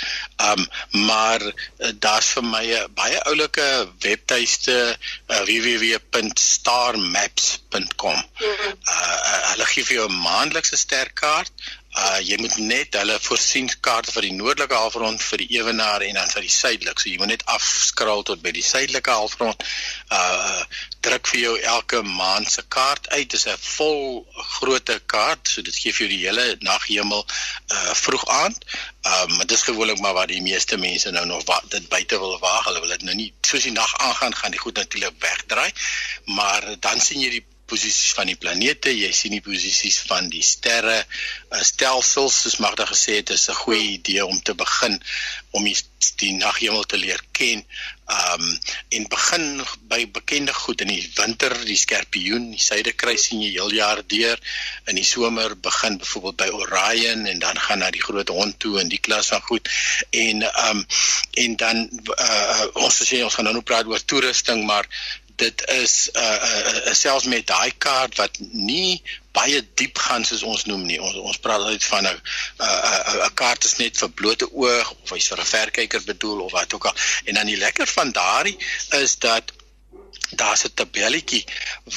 Um 0.50 0.62
maar 1.06 1.40
uh, 1.42 1.52
daar's 1.98 2.28
vir 2.36 2.44
my 2.44 2.64
'n 2.64 2.94
baie 2.94 3.22
oulike 3.30 3.88
webtuiste 4.00 4.98
uh, 5.28 5.40
www.starmaps.com. 5.48 8.14
Uh, 8.14 8.24
hulle 9.52 9.66
gee 9.66 9.84
vir 9.84 9.96
jou 9.96 10.08
'n 10.08 10.20
maandelikse 10.20 10.76
sterkaart 10.76 11.52
Uh 11.94 12.18
jy 12.26 12.36
moet 12.42 12.56
net 12.58 12.96
hulle 12.98 13.14
voorsien 13.22 13.68
kaarte 13.86 14.10
vir 14.10 14.26
die 14.26 14.34
noordelike 14.34 14.74
halfrond 14.74 15.22
vir 15.22 15.44
die 15.44 15.58
ewenaar 15.60 16.02
en 16.02 16.16
dan 16.18 16.32
vir 16.32 16.42
die 16.42 16.50
suidelike. 16.50 16.98
So 16.98 17.10
jy 17.12 17.20
moet 17.20 17.30
net 17.30 17.44
afskraal 17.54 18.24
tot 18.26 18.42
by 18.42 18.50
die 18.56 18.64
suidelike 18.66 19.14
halfrond. 19.14 19.62
Uh 20.10 20.64
druk 21.04 21.28
vir 21.30 21.38
jou 21.38 21.52
elke 21.76 22.00
maand 22.02 22.50
se 22.50 22.64
kaart 22.76 23.06
uit. 23.12 23.28
Dit 23.30 23.38
is 23.38 23.46
'n 23.46 23.60
vol 23.60 24.26
grootte 24.56 24.98
kaart, 25.06 25.48
so 25.48 25.62
dit 25.62 25.76
gee 25.76 25.92
vir 25.92 26.06
jou 26.06 26.10
die 26.16 26.24
hele 26.26 26.56
naghemel 26.66 27.22
uh 27.22 27.94
vroeg 28.02 28.26
aand. 28.40 28.58
Um 29.14 29.38
dit 29.38 29.56
is 29.58 29.66
gewoonlik 29.70 30.02
maar 30.02 30.18
waar 30.18 30.26
die 30.26 30.42
meeste 30.42 30.76
mense 30.76 31.10
nou 31.14 31.26
nog 31.26 31.46
wat 31.46 31.70
dit 31.70 31.88
buite 31.88 32.18
wil 32.18 32.38
waag. 32.38 32.64
Hulle 32.64 32.80
wil 32.80 32.96
dit 32.96 33.02
nou 33.02 33.14
nie 33.14 33.32
soos 33.46 33.62
die 33.62 33.76
nag 33.78 33.98
aangaan 33.98 34.34
gaan 34.34 34.50
die 34.50 34.64
goed 34.66 34.76
natuurlik 34.82 35.14
wegdraai. 35.20 35.70
Maar 36.24 36.74
dan 36.80 37.00
sien 37.00 37.20
jy 37.20 37.30
die 37.38 37.46
posisies 37.70 38.12
van 38.16 38.30
die 38.30 38.38
planete, 38.40 38.92
jy 38.92 39.10
sien 39.12 39.34
die 39.36 39.44
posisies 39.44 40.00
van 40.08 40.28
die 40.32 40.42
sterre, 40.44 40.98
uh, 41.00 41.62
stelsels, 41.62 42.42
soos 42.44 42.60
Magda 42.62 42.86
gesê 42.90 43.20
het, 43.20 43.30
is 43.30 43.48
'n 43.48 43.60
goeie 43.64 43.86
idee 43.98 44.26
om 44.26 44.40
te 44.40 44.54
begin 44.54 45.00
om 45.54 45.64
die, 45.64 45.76
die 46.20 46.32
naghemel 46.34 46.82
te 46.84 46.98
leer 46.98 47.20
ken. 47.36 47.62
Um 48.04 48.48
en 48.92 49.06
begin 49.08 49.44
by 49.88 50.04
bekende 50.12 50.52
goed 50.52 50.82
in 50.84 50.90
die 50.92 51.06
winter, 51.16 51.54
die 51.64 51.78
skorpioen, 51.78 52.50
die 52.52 52.60
suidekruis 52.60 53.28
sien 53.30 53.40
jy 53.40 53.54
heel 53.54 53.72
jaar 53.72 54.02
deur. 54.06 54.40
In 54.90 54.98
die 55.00 55.06
somer 55.08 55.54
begin 55.56 55.96
byvoorbeeld 56.02 56.36
by 56.42 56.48
Orion 56.58 57.24
en 57.30 57.40
dan 57.42 57.58
gaan 57.58 57.80
na 57.80 57.90
die 57.94 58.02
groot 58.04 58.28
hond 58.34 58.58
toe 58.60 58.76
en 58.82 58.92
die 58.92 59.00
klas 59.00 59.32
van 59.32 59.40
goed. 59.48 59.70
En 60.10 60.44
um 60.68 60.84
en 61.44 61.56
dan 61.56 61.84
uh, 62.18 62.66
ons 62.84 63.00
sê 63.08 63.22
ons 63.24 63.34
gaan 63.34 63.48
nou 63.50 63.64
praat 63.64 63.88
oor 63.88 64.04
toerusting, 64.04 64.66
maar 64.68 64.86
dit 65.36 65.64
is 65.68 66.08
uh, 66.12 66.22
uh, 66.22 66.86
uh 66.88 66.94
selfs 66.94 67.26
met 67.26 67.46
daai 67.46 67.72
kaart 67.78 68.16
wat 68.20 68.38
nie 68.38 69.02
baie 69.34 69.62
diep 69.74 69.98
gaan 69.98 70.24
soos 70.24 70.44
ons 70.46 70.64
noem 70.70 70.84
nie. 70.86 71.00
Ons 71.02 71.16
ons 71.18 71.40
praat 71.42 71.64
altyd 71.64 71.84
van 71.84 72.06
'n 72.06 72.14
'n 72.14 73.26
'n 73.26 73.34
kaart 73.34 73.64
is 73.64 73.76
net 73.82 73.98
vir 73.98 74.10
blote 74.20 74.48
oog 74.52 74.94
of 75.02 75.10
hy's 75.10 75.28
vir 75.32 75.40
'n 75.40 75.52
verkyker 75.56 76.02
bedoel 76.06 76.44
of 76.46 76.52
wat 76.52 76.74
ook 76.74 76.86
al. 76.86 76.96
En 77.24 77.34
dan 77.34 77.46
die 77.46 77.58
lekker 77.66 77.86
van 77.86 78.12
daardie 78.12 78.58
is 79.02 79.18
dat 79.18 79.52
daar's 80.30 80.64
'n 80.64 80.74
tabelletjie 80.74 81.44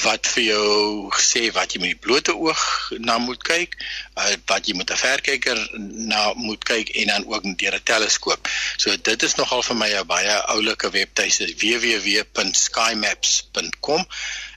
wat 0.02 0.26
vir 0.26 0.42
jou 0.42 1.10
sê 1.18 1.52
wat 1.52 1.72
jy 1.72 1.80
met 1.80 1.90
die 1.90 1.98
blote 2.06 2.36
oog 2.36 2.90
na 2.98 3.18
moet 3.18 3.42
kyk, 3.42 3.76
uh, 4.16 4.32
wat 4.46 4.66
jy 4.66 4.74
met 4.76 4.90
'n 4.90 4.96
verkyker 4.96 5.68
na 6.10 6.32
moet 6.34 6.64
kyk 6.64 6.88
en 6.88 7.06
dan 7.06 7.26
ook 7.26 7.58
deur 7.58 7.74
'n 7.74 7.82
teleskoop. 7.84 8.48
So 8.76 8.96
dit 8.96 9.22
is 9.22 9.34
nogal 9.34 9.62
vir 9.62 9.76
my 9.76 9.94
'n 9.94 10.06
baie 10.06 10.42
oulike 10.54 10.90
webtuiste 10.90 11.54
www.skymaps.com 11.62 14.06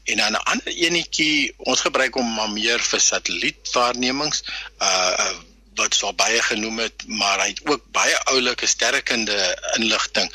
en 0.04 0.18
dan 0.18 0.32
'n 0.32 0.36
ander 0.36 0.74
enetjie 0.74 1.54
ons 1.58 1.82
gebruik 1.82 2.14
hom 2.14 2.34
maar 2.34 2.50
meer 2.50 2.80
vir 2.80 3.00
satellietwaarnemings 3.00 4.44
uh 4.80 5.32
wat 5.82 5.98
so 5.98 6.14
baie 6.14 6.42
genoem 6.46 6.80
het, 6.86 7.06
maar 7.08 7.42
hy 7.44 7.50
het 7.54 7.62
ook 7.66 7.86
baie 7.96 8.18
oulike 8.34 8.70
sterrekunde 8.70 9.38
inligting 9.78 10.30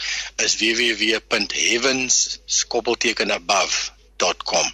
is 0.45 0.57
www.heavens 0.63 2.41
skoppelteken 2.61 3.33
above 3.33 3.96
heavensabove.com. 4.17 4.67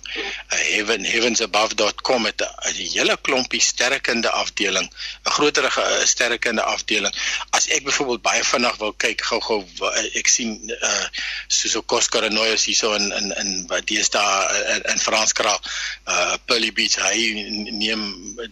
Uh, 0.50 0.58
heaven 0.58 1.04
heavensabove.com 1.04 2.24
het 2.24 2.40
'n 2.40 2.74
hele 2.74 3.18
klompie 3.20 3.60
sterrekunde 3.60 4.30
afdeling, 4.30 4.90
'n 5.24 5.30
groter 5.30 5.64
uh, 5.64 6.04
sterrekunde 6.04 6.62
afdeling. 6.62 7.14
As 7.50 7.68
ek 7.68 7.84
byvoorbeeld 7.84 8.22
baie 8.22 8.44
vinnig 8.44 8.76
wil 8.76 8.92
kyk 8.92 9.22
gou-gou 9.22 9.64
uh, 9.80 10.16
ek 10.16 10.26
sien 10.26 10.70
uh 10.82 11.06
soos 11.46 11.76
op 11.76 11.86
Koskaronoyos 11.86 12.64
hierso 12.64 12.92
in 12.94 13.12
in 13.12 13.34
in 13.36 13.66
wat 13.66 13.86
dis 13.86 14.10
daar 14.10 14.54
in, 14.74 14.82
in 14.82 14.98
Franskraal 14.98 15.60
uh 16.08 16.34
Pearly 16.44 16.72
Beach 16.72 16.96
hy 16.96 17.32
neem 17.70 18.02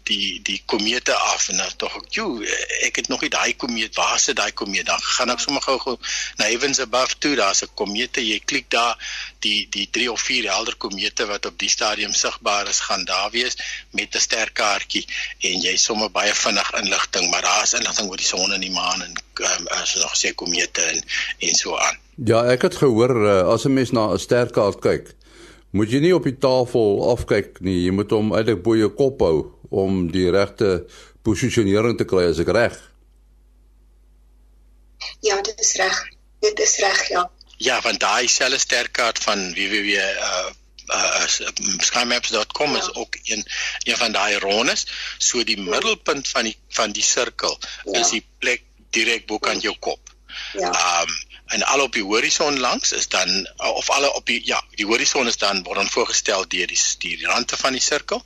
die 0.04 0.40
die 0.42 0.62
komete 0.66 1.14
af 1.14 1.48
en 1.48 1.56
dan 1.56 1.76
tog 1.76 1.96
ek 1.96 2.10
joe 2.10 2.46
ek 2.82 2.96
het 2.96 3.08
nog 3.08 3.20
nie 3.20 3.30
daai 3.30 3.54
komeet 3.56 3.94
waar 3.94 4.18
sit 4.18 4.36
daai 4.36 4.52
komeet 4.52 4.86
dan 4.86 5.00
gaan 5.00 5.30
ek 5.30 5.40
sommer 5.40 5.62
gou-gou 5.62 5.98
na 6.36 6.44
Heavensabove 6.44 7.18
toe 7.18 7.36
daar's 7.36 7.62
'n 7.62 7.74
komete 7.74 8.20
jy 8.20 8.40
klik 8.44 8.70
daar 8.70 8.96
die 9.44 9.66
die 9.70 9.86
3 9.90 10.10
of 10.12 10.20
4 10.20 10.48
helder 10.52 10.76
komete 10.76 11.26
wat 11.26 11.46
op 11.46 11.58
die 11.58 11.68
stadium 11.68 12.12
sigbaar 12.12 12.68
is 12.68 12.80
gaan 12.80 13.04
daar 13.04 13.30
wees 13.30 13.56
met 13.90 14.14
'n 14.14 14.20
sterk 14.20 14.54
kaartjie 14.54 15.06
en 15.40 15.60
jy 15.60 15.76
sommer 15.76 16.10
baie 16.10 16.34
vinnig 16.34 16.70
inligting 16.82 17.30
maar 17.30 17.42
daar 17.42 17.62
is 17.62 17.72
inligting 17.72 18.10
oor 18.10 18.16
die 18.16 18.32
son 18.32 18.52
en 18.52 18.60
die 18.60 18.74
maan 18.74 19.02
en 19.02 19.14
um, 19.40 19.66
as 19.80 19.94
nog 19.94 20.16
sê 20.16 20.34
komete 20.34 20.82
en 20.82 21.00
en 21.38 21.54
so 21.54 21.76
aan. 21.76 21.96
Ja, 22.24 22.44
ek 22.52 22.62
het 22.62 22.76
gehoor 22.76 23.14
uh, 23.16 23.40
as 23.52 23.64
'n 23.64 23.72
mens 23.72 23.90
na 23.90 24.12
'n 24.12 24.18
sterkaart 24.18 24.80
kyk, 24.80 25.14
moet 25.70 25.90
jy 25.90 26.00
nie 26.00 26.14
op 26.14 26.24
die 26.24 26.38
tafel 26.38 27.10
afkyk 27.12 27.60
nie, 27.60 27.84
jy 27.84 27.90
moet 27.90 28.10
hom 28.10 28.34
eintlik 28.34 28.62
bo 28.62 28.76
jou 28.76 28.90
kop 28.90 29.20
hou 29.20 29.52
om 29.70 30.10
die 30.10 30.30
regte 30.30 30.86
posisionering 31.22 31.98
te 31.98 32.04
kry 32.04 32.24
as 32.30 32.38
ek 32.38 32.48
reg. 32.48 32.76
Ja, 35.20 35.40
dit 35.40 35.60
is 35.60 35.74
reg. 35.76 36.08
Dit 36.40 36.58
is 36.60 36.78
reg, 36.80 37.08
ja. 37.08 37.30
Ja, 37.60 37.80
want 37.84 38.00
daai 38.00 38.28
selfe 38.28 38.58
sterkaart 38.58 39.18
van 39.28 39.52
www 39.54 40.00
uh 40.00 40.48
uh, 40.90 41.26
skymaps.com 41.78 42.72
ja. 42.72 42.78
is 42.78 42.94
ook 42.94 43.16
een 43.22 43.46
een 43.82 43.96
van 43.96 44.12
daai 44.12 44.38
rondes. 44.38 44.86
So 45.18 45.44
die 45.44 45.56
ja. 45.56 45.62
middelpunt 45.62 46.28
van 46.28 46.44
die 46.44 46.56
van 46.68 46.92
die 46.92 47.02
sirkel 47.02 47.58
ja. 47.84 48.00
is 48.00 48.08
die 48.16 48.24
plek 48.38 48.62
direk 48.90 49.26
bo 49.26 49.38
kan 49.38 49.58
jou 49.58 49.76
kop. 49.78 50.14
Ja. 50.52 50.70
Um 51.02 51.18
en 51.50 51.62
al 51.66 51.80
op 51.82 51.92
die 51.92 52.04
horison 52.06 52.60
langs 52.62 52.92
is 52.92 53.08
dan 53.10 53.48
of 53.56 53.90
alle 53.90 54.12
op 54.14 54.26
die 54.26 54.38
ja, 54.46 54.60
die 54.78 54.86
horison 54.86 55.26
is 55.26 55.36
dan 55.36 55.62
word 55.66 55.80
dan 55.80 55.88
voorgestel 55.90 56.44
deur 56.46 56.70
die 56.70 56.78
die 56.98 57.26
rande 57.26 57.56
van 57.58 57.74
die 57.74 57.82
sirkel 57.82 58.22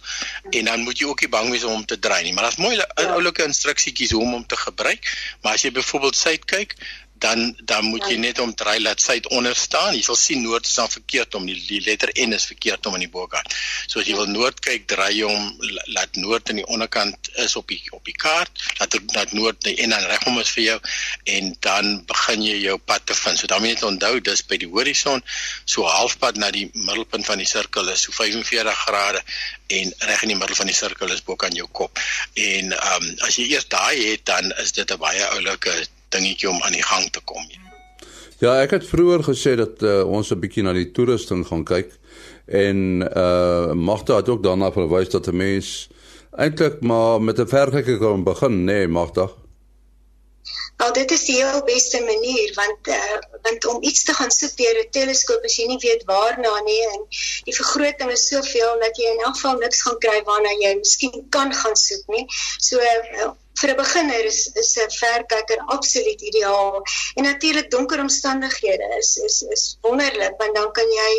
en 0.51 0.69
dan 0.69 0.85
moet 0.85 1.01
jy 1.01 1.09
ook 1.09 1.25
nie 1.25 1.31
bang 1.33 1.49
wees 1.51 1.65
om 1.65 1.73
hom 1.73 1.87
te 1.89 1.99
draai 1.99 2.23
nie, 2.23 2.35
maar 2.37 2.45
daar's 2.45 2.61
mooi 2.61 2.77
ja. 2.77 2.85
oulike 3.17 3.47
instruksietjies 3.49 4.13
hoe 4.13 4.21
om 4.23 4.37
hom 4.37 4.47
te 4.47 4.57
gebruik. 4.61 5.09
Maar 5.41 5.57
as 5.57 5.65
jy 5.65 5.73
byvoorbeeld 5.73 6.17
suid 6.17 6.45
kyk, 6.45 6.77
dan 7.19 7.57
dan 7.63 7.85
moet 7.85 8.07
jy 8.11 8.17
net 8.19 8.39
omdraai 8.43 8.81
laat 8.83 9.01
suid 9.01 9.29
onder 9.29 9.57
staan. 9.57 9.95
Jy 9.95 10.03
sal 10.03 10.19
sien 10.19 10.43
noord 10.43 10.67
is 10.67 10.75
dan 10.75 10.91
verkeerd 10.91 11.35
om 11.39 11.47
die, 11.47 11.57
die 11.69 11.81
letter 11.87 12.11
N 12.27 12.35
is 12.37 12.47
verkeerd 12.51 12.87
om 12.87 12.97
aan 12.97 13.05
die 13.05 13.11
bokant. 13.11 13.55
So 13.87 14.01
as 14.01 14.09
jy 14.09 14.17
wil 14.19 14.31
noord 14.31 14.61
kyk, 14.65 14.87
draai 14.91 15.13
jy 15.15 15.29
hom 15.31 15.53
laat 15.95 16.19
noord 16.21 16.51
aan 16.51 16.61
die 16.63 16.67
onderkant 16.67 17.31
is 17.45 17.57
op 17.61 17.71
die 17.71 17.81
op 17.97 18.05
die 18.05 18.17
kaart. 18.19 18.51
Laat 18.81 18.99
laat 19.15 19.33
noord 19.33 19.63
die 19.65 19.77
N 19.87 19.95
dan 19.95 20.07
regom 20.11 20.39
is 20.43 20.53
vir 20.57 20.65
jou 20.65 20.79
en 21.37 21.55
dan 21.65 21.93
begin 22.11 22.45
jy 22.45 22.59
jou 22.67 22.79
pad 22.79 23.07
te 23.07 23.17
vind. 23.19 23.39
So 23.41 23.51
dan 23.51 23.63
moet 23.65 23.79
jy 23.79 23.89
onthou 23.89 24.15
dis 24.21 24.45
by 24.51 24.61
die 24.61 24.71
horison, 24.71 25.23
so 25.65 25.87
halfpad 25.89 26.41
na 26.43 26.51
die 26.55 26.67
middelpunt 26.75 27.27
van 27.27 27.41
die 27.41 27.49
sirkel 27.49 27.89
is 27.95 28.05
so 28.09 28.13
45 28.13 28.85
grade 28.85 29.23
en 29.73 29.93
reg 30.11 30.23
in 30.27 30.35
die 30.35 30.39
middel 30.39 30.59
van 30.59 30.69
die 30.69 30.77
sirkel 30.77 31.13
is 31.15 31.23
bo 31.25 31.37
kan 31.41 31.55
jou 31.57 31.69
kop. 31.73 32.01
En 32.35 32.73
ehm 32.75 33.03
um, 33.03 33.11
as 33.27 33.39
jy 33.39 33.49
eers 33.55 33.69
daai 33.71 34.11
het, 34.11 34.27
dan 34.29 34.53
is 34.63 34.73
dit 34.77 34.91
'n 34.91 34.99
baie 34.99 35.25
oulike 35.37 35.73
dingetjie 36.15 36.51
om 36.51 36.63
aan 36.63 36.77
die 36.77 36.87
gang 36.87 37.11
te 37.11 37.21
kom. 37.25 37.45
Ja, 38.43 38.57
ek 38.61 38.75
het 38.77 38.87
vroeër 38.87 39.23
gesê 39.25 39.55
dat 39.59 39.83
uh, 39.83 40.03
ons 40.05 40.31
'n 40.31 40.41
bietjie 40.41 40.65
na 40.67 40.73
die 40.75 40.91
toerusting 40.91 41.47
gaan 41.47 41.65
kyk 41.65 41.93
en 42.47 42.79
uh 43.03 43.73
Magda 43.73 44.17
het 44.21 44.29
ook 44.29 44.43
daarna 44.43 44.73
verwys 44.73 45.09
dat 45.09 45.29
'n 45.29 45.37
mens 45.37 45.89
eintlik 46.37 46.81
maar 46.81 47.23
met 47.23 47.39
'n 47.39 47.49
verkyker 47.49 47.99
kan 47.99 48.25
begin, 48.25 48.65
nê, 48.65 48.73
nee, 48.73 48.89
Magda? 48.89 49.31
Al 50.77 50.93
dit 50.93 51.11
is 51.11 51.25
die 51.25 51.37
heel 51.37 51.63
beste 51.65 52.01
manier 52.01 52.53
want 52.55 52.89
uh, 52.89 53.19
want 53.43 53.67
om 53.67 53.83
iets 53.83 54.03
te 54.05 54.15
gaan 54.15 54.31
soek 54.31 54.57
deur 54.57 54.77
'n 54.83 54.91
teleskoop 54.91 55.45
as 55.45 55.57
jy 55.57 55.67
nie 55.67 55.83
weet 55.87 56.03
waarna 56.05 56.53
nie 56.67 56.83
en 56.93 57.07
die 57.45 57.55
vergroting 57.61 58.11
is 58.11 58.27
soveel 58.29 58.75
dat 58.81 58.97
jy 58.97 59.09
in 59.15 59.25
elk 59.25 59.37
geval 59.39 59.57
niks 59.63 59.83
gaan 59.83 59.99
kry 59.99 60.19
waarna 60.25 60.53
jy 60.65 60.75
miskien 60.83 61.27
kan 61.29 61.55
gaan 61.55 61.77
soek 61.77 62.05
nie. 62.17 62.27
So 62.59 62.77
uh, 62.79 63.31
vir 63.61 63.71
'n 63.71 63.77
beginner 63.77 64.25
is 64.31 64.41
is 64.63 64.73
'n 64.85 64.91
verkyker 64.91 65.59
absoluut 65.77 66.21
ideaal. 66.31 66.83
En 67.15 67.23
natuurlik 67.23 67.71
donker 67.71 68.01
omstandighede 68.01 68.89
is 68.99 69.17
is 69.17 69.43
is 69.57 69.65
wonderlik 69.81 70.35
want 70.39 70.55
dan 70.55 70.71
kan 70.73 70.91
jy 71.01 71.13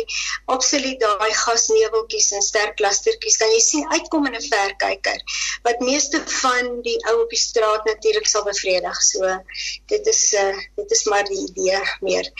absoluut 0.56 1.00
daai 1.00 1.32
gasneveltjies 1.44 2.30
en 2.32 2.42
sterk 2.42 2.76
klastertjies 2.80 3.36
kan 3.36 3.50
jy 3.56 3.60
sien 3.60 3.86
uitkom 3.96 4.26
in 4.26 4.36
'n 4.40 4.48
verkyker 4.48 5.20
wat 5.62 5.80
meeste 5.80 6.22
van 6.42 6.82
die 6.88 6.98
ou 7.10 7.22
op 7.22 7.30
die 7.30 7.44
straat 7.48 7.84
natuurlik 7.84 8.26
sal 8.26 8.44
bevredig. 8.44 9.02
So 9.02 9.38
dit 9.86 10.06
is 10.06 10.32
uh, 10.32 10.58
dit 10.76 10.90
is 10.90 11.04
maar 11.04 11.24
die 11.24 11.42
idee 11.48 11.80
meer 12.00 12.32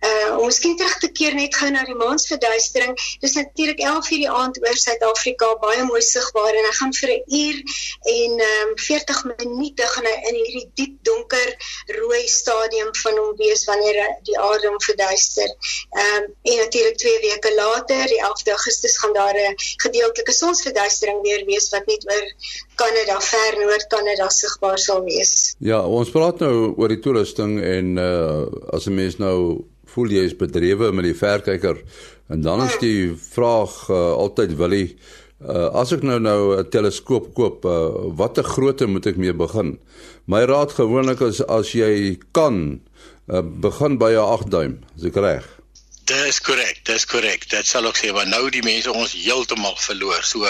uh 0.00 0.38
om 0.38 0.46
miskien 0.48 0.76
terug 0.76 0.98
te 0.98 1.10
keer 1.12 1.34
net 1.36 1.54
gou 1.56 1.68
na 1.70 1.82
die 1.84 1.96
maansverduistering. 1.98 2.94
Dis 3.20 3.34
natuurlik 3.36 3.80
11:00 3.84 4.20
die 4.22 4.30
aand 4.30 4.60
oor 4.62 4.76
Suid-Afrika 4.82 5.50
baie 5.60 5.84
mooi 5.84 6.00
sigbaar 6.02 6.54
en 6.60 6.68
hy 6.68 6.74
gaan 6.78 6.94
vir 7.00 7.10
'n 7.16 7.22
uur 7.40 7.56
en 8.14 8.32
um 8.46 8.70
40 8.76 9.24
minute 9.30 9.86
gaan 9.94 10.06
hy 10.10 10.16
in 10.30 10.38
hierdie 10.40 10.70
diep 10.80 10.94
donker 11.08 11.48
rooi 11.98 12.22
stadium 12.28 12.94
van 13.02 13.18
hom 13.22 13.36
wees 13.36 13.64
wanneer 13.64 13.98
die 14.28 14.38
aarde 14.38 14.68
hom 14.68 14.80
verduister. 14.80 15.48
Um 16.04 16.22
en 16.50 16.56
natuurlik 16.64 16.96
2 16.96 17.20
weke 17.26 17.54
later, 17.54 18.06
die 18.06 18.22
11de 18.28 18.50
Augustus 18.56 18.98
gaan 18.98 19.12
daar 19.12 19.36
'n 19.36 19.54
gedeeltelike 19.84 20.32
sonsverduistering 20.32 21.20
weer 21.22 21.44
wees 21.44 21.68
wat 21.70 21.86
net 21.86 22.04
oor 22.12 22.26
Kanada 22.74 23.20
ver 23.20 23.58
noord 23.58 23.86
Kanada 23.86 24.28
sigbaar 24.28 24.78
sal 24.78 25.04
wees. 25.04 25.54
Ja, 25.58 25.82
ons 25.86 26.10
praat 26.10 26.40
nou 26.40 26.72
oor 26.76 26.88
die 26.88 27.00
toerusting 27.00 27.60
en 27.60 27.96
uh 27.98 28.46
as 28.72 28.86
'n 28.86 28.94
mens 28.94 29.18
nou 29.18 29.64
voel 29.94 30.14
jy 30.16 30.24
is 30.30 30.36
bedrewe 30.38 30.92
met 30.92 31.08
die 31.08 31.16
verkyker. 31.16 31.82
En 32.30 32.42
dan 32.42 32.62
is 32.66 32.76
die 32.82 33.10
vraag 33.14 33.74
uh, 33.90 34.12
altyd 34.14 34.56
wil 34.58 34.74
jy 34.76 34.84
uh, 34.86 35.70
as 35.80 35.92
ek 35.96 36.04
nou 36.06 36.18
nou 36.22 36.56
'n 36.56 36.68
teleskoop 36.70 37.32
koop 37.34 37.64
uh, 37.64 38.10
watter 38.16 38.44
grootte 38.44 38.86
moet 38.86 39.06
ek 39.06 39.16
mee 39.16 39.34
begin? 39.34 39.78
My 40.26 40.44
raad 40.44 40.72
gewoonlik 40.76 41.20
is 41.20 41.42
as 41.46 41.74
jy 41.74 42.18
kan 42.32 42.80
uh, 43.28 43.42
begin 43.42 43.98
by 43.98 44.14
'n 44.14 44.26
8 44.26 44.50
duim 44.50 44.78
as 44.96 45.04
ek 45.04 45.16
reg 45.16 45.59
Dis 46.10 46.40
korrek, 46.42 46.80
dis 46.88 47.04
korrek. 47.06 47.44
Dit 47.52 47.68
sal 47.68 47.86
ook 47.86 47.98
sê 48.00 48.08
want 48.14 48.32
nou 48.32 48.48
die 48.50 48.64
mense 48.66 48.90
ons 48.90 49.12
heeltemal 49.14 49.76
verloor. 49.78 50.24
So 50.26 50.48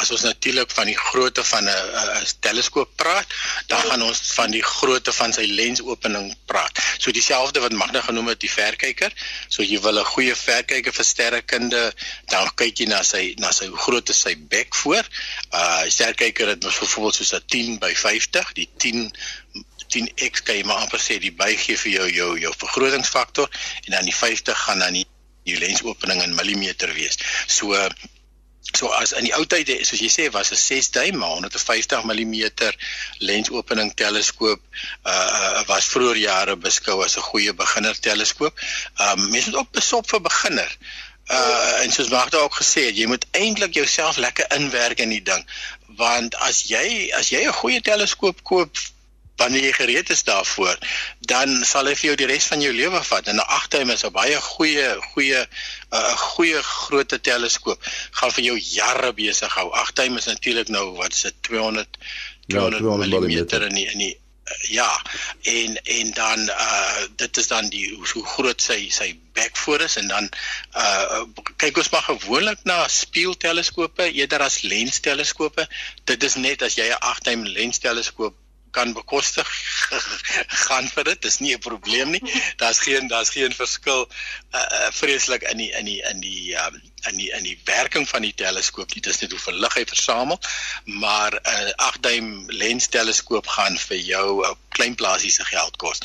as 0.00 0.12
ons 0.14 0.22
natuurlik 0.24 0.70
van 0.72 0.88
die 0.88 0.96
grootte 0.96 1.44
van 1.44 1.68
'n 1.68 2.30
teleskoop 2.46 2.94
praat, 2.96 3.34
dan 3.68 3.82
gaan 3.88 4.02
ons 4.06 4.22
van 4.38 4.54
die 4.54 4.62
grootte 4.64 5.12
van 5.12 5.36
sy 5.36 5.44
lensopening 5.60 6.30
praat. 6.48 6.80
So 6.98 7.12
dieselfde 7.12 7.60
wat 7.60 7.76
Magna 7.76 8.00
genoem 8.00 8.32
het 8.32 8.40
die 8.40 8.54
verkyker. 8.54 9.12
So 9.48 9.62
jy 9.62 9.80
wil 9.80 10.00
'n 10.00 10.12
goeie 10.14 10.36
verkyker 10.36 10.92
vir 10.92 11.04
sterrekunde, 11.04 11.82
dan 12.32 12.48
kyk 12.54 12.78
jy 12.78 12.88
na 12.88 13.02
sy 13.02 13.34
na 13.36 13.52
sy 13.52 13.68
grootte 13.84 14.14
sy 14.14 14.34
bek 14.38 14.74
voor. 14.74 15.04
Uh 15.52 15.84
sterkyker 15.84 16.48
het 16.48 16.60
byvoorbeeld 16.64 17.14
soos 17.14 17.34
'n 17.34 17.44
10 17.46 17.78
by 17.78 17.94
50, 17.94 18.52
die 18.52 18.68
10 18.78 19.12
10x 19.92 20.42
kan 20.42 20.56
jy 20.56 20.64
maar 20.68 20.84
amper 20.84 21.02
sê 21.02 21.18
die 21.22 21.34
bygee 21.34 21.76
vir 21.76 21.92
jou 21.92 22.08
jou 22.10 22.30
jou 22.40 22.52
vergrotingsfaktor 22.64 23.50
en 23.84 23.90
dan 23.96 24.04
die 24.04 24.16
50 24.16 24.64
gaan 24.66 24.78
dan 24.84 24.92
die, 24.92 25.06
die 25.44 25.58
lensopening 25.58 26.22
in 26.22 26.34
millimeter 26.34 26.92
wees. 26.94 27.18
So 27.46 27.74
so 28.72 28.88
as 28.88 29.12
in 29.12 29.26
die 29.28 29.34
ou 29.36 29.44
tyd 29.46 29.68
soos 29.86 30.00
jy 30.00 30.10
sê 30.10 30.26
was 30.32 30.50
'n 30.52 30.56
6 30.56 30.90
duim 30.96 31.18
maar 31.20 31.36
150 31.36 32.04
mm 32.04 32.34
lensopening 33.18 33.94
teleskoop 33.94 34.60
uh 35.04 35.62
was 35.68 35.90
vroeër 35.92 36.16
jare 36.16 36.56
beskou 36.56 37.02
as 37.04 37.16
'n 37.16 37.28
goeie 37.30 37.52
beginner 37.52 38.00
teleskoop. 38.00 38.54
Um 38.98 39.30
mense 39.30 39.50
moet 39.50 39.60
ook 39.60 39.72
besop 39.80 40.08
vir 40.10 40.20
beginner. 40.20 40.70
Uh 41.30 41.82
en 41.82 41.92
soos 41.92 42.08
Magda 42.08 42.38
ook 42.38 42.56
gesê 42.62 42.88
het, 42.88 42.96
jy 42.96 43.06
moet 43.06 43.26
eintlik 43.30 43.74
jouself 43.74 44.16
lekker 44.16 44.46
inwerk 44.56 44.98
in 44.98 45.08
die 45.08 45.22
ding 45.22 45.44
want 45.96 46.34
as 46.34 46.64
jy 46.70 47.10
as 47.14 47.30
jy 47.30 47.44
'n 47.46 47.60
goeie 47.60 47.80
teleskoop 47.80 48.42
koop 48.42 48.78
wanneer 49.36 49.64
jy 49.66 49.72
gereed 49.72 50.10
is 50.10 50.22
daarvoor, 50.24 50.78
dan 51.26 51.64
sal 51.66 51.88
hy 51.90 51.94
vir 51.98 52.08
jou 52.10 52.16
die 52.22 52.28
res 52.30 52.46
van 52.52 52.62
jou 52.62 52.72
lewe 52.74 53.02
vat. 53.02 53.28
En 53.28 53.40
'n 53.40 53.48
agterhom 53.58 53.90
is 53.90 54.04
'n 54.04 54.12
baie 54.12 54.40
goeie 54.40 54.88
goeie 55.12 55.40
'n 55.40 55.48
uh, 55.92 56.16
goeie 56.34 56.62
groot 56.62 57.18
teleskoop. 57.22 57.80
Gaan 58.10 58.32
vir 58.32 58.44
jou 58.44 58.58
jare 58.58 59.12
besig 59.12 59.54
hou. 59.54 59.70
Agterhom 59.72 60.16
is 60.16 60.30
natuurlik 60.30 60.68
nou 60.68 60.94
wat 60.96 61.12
is 61.12 61.22
dit 61.22 61.34
200 61.40 61.88
200, 62.46 62.78
ja, 62.78 62.84
200 62.84 63.10
mm 63.10 63.62
in 63.68 63.74
die, 63.74 63.90
in 63.90 63.98
die 63.98 64.16
uh, 64.44 64.70
ja. 64.70 65.02
En 65.42 65.82
en 65.82 66.12
dan 66.12 66.38
uh 66.38 67.02
dit 67.16 67.36
is 67.36 67.46
dan 67.46 67.68
die 67.68 67.98
hoe 68.12 68.26
groot 68.26 68.62
sy 68.62 68.88
sy 68.90 69.18
bek 69.32 69.56
voor 69.56 69.80
is. 69.80 69.96
En 69.96 70.08
dan 70.08 70.30
uh 70.76 71.22
kyk 71.56 71.76
ons 71.76 71.90
maar 71.90 72.06
gewoonlik 72.06 72.62
na 72.62 72.88
spieelteleskope 72.88 74.12
eerder 74.12 74.40
as 74.40 74.62
lensteleskope. 74.62 75.68
Dit 76.04 76.22
is 76.22 76.34
net 76.34 76.62
as 76.62 76.74
jy 76.74 76.86
'n 76.86 77.02
8 77.02 77.24
duim 77.24 77.46
lensteleskoop 77.46 78.34
kan 78.74 78.92
bekostig 78.96 79.48
gaan 80.66 80.88
vir 80.94 81.10
dit. 81.10 81.22
Dis 81.22 81.38
nie 81.38 81.54
'n 81.54 81.62
probleem 81.62 82.10
nie. 82.16 82.22
Daar's 82.62 82.82
geen 82.86 83.08
daar's 83.08 83.30
geen 83.30 83.54
verskil 83.54 84.08
uh, 84.08 84.60
uh 84.60 84.90
vreeslik 84.92 85.42
in 85.52 85.62
die 85.62 85.70
in 85.78 85.84
die 85.84 86.00
in 86.10 86.20
die 86.20 86.56
um 86.66 86.82
in 87.08 87.16
die 87.16 87.30
in 87.36 87.42
die 87.44 87.58
werking 87.64 88.08
van 88.08 88.22
die 88.22 88.34
teleskoop 88.34 88.94
nie. 88.94 89.02
Dis 89.04 89.20
net 89.20 89.30
hoe 89.30 89.40
verlig 89.40 89.74
hy 89.74 89.84
versamel. 89.86 90.38
Maar 90.84 91.32
'n 91.32 91.68
uh, 91.68 91.88
8 91.88 92.02
duim 92.02 92.50
lens 92.50 92.88
teleskoop 92.88 93.46
gaan 93.46 93.78
vir 93.78 93.98
jou 93.98 94.28
'n 94.42 94.50
uh, 94.50 94.54
klein 94.74 94.94
plaasie 94.94 95.30
se 95.30 95.44
geld 95.44 95.76
kos 95.76 95.98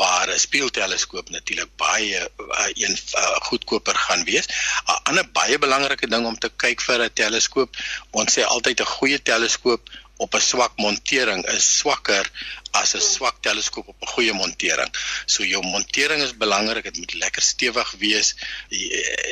waar 0.00 0.28
'n 0.28 0.38
spieelteleskoop 0.38 1.30
natuurlik 1.30 1.76
baie 1.76 2.20
uh, 2.20 2.68
een 2.72 2.96
uh, 3.16 3.36
goedkoper 3.48 3.96
gaan 4.06 4.24
wees. 4.24 4.46
'n 4.46 4.90
uh, 4.90 5.00
Ander 5.02 5.30
baie 5.30 5.58
belangrike 5.58 6.08
ding 6.08 6.26
om 6.26 6.38
te 6.38 6.50
kyk 6.56 6.80
vir 6.80 7.04
'n 7.04 7.12
teleskoop, 7.12 7.76
ons 8.10 8.38
sê 8.38 8.42
altyd 8.44 8.80
'n 8.80 8.94
goeie 8.96 9.22
teleskoop 9.22 9.90
op 10.24 10.34
'n 10.34 10.46
swak 10.50 10.74
montering 10.76 11.42
is 11.56 11.66
swakker 11.80 12.24
as 12.80 12.94
'n 12.94 13.04
swak 13.14 13.36
teleskoop 13.40 13.88
op 13.88 14.02
'n 14.02 14.12
goeie 14.14 14.32
montering. 14.32 14.90
So 15.26 15.44
jou 15.44 15.62
montering 15.62 16.22
is 16.22 16.36
belangrik, 16.44 16.84
dit 16.84 16.96
moet 16.96 17.14
lekker 17.14 17.42
stewig 17.42 17.94
wees. 17.98 18.34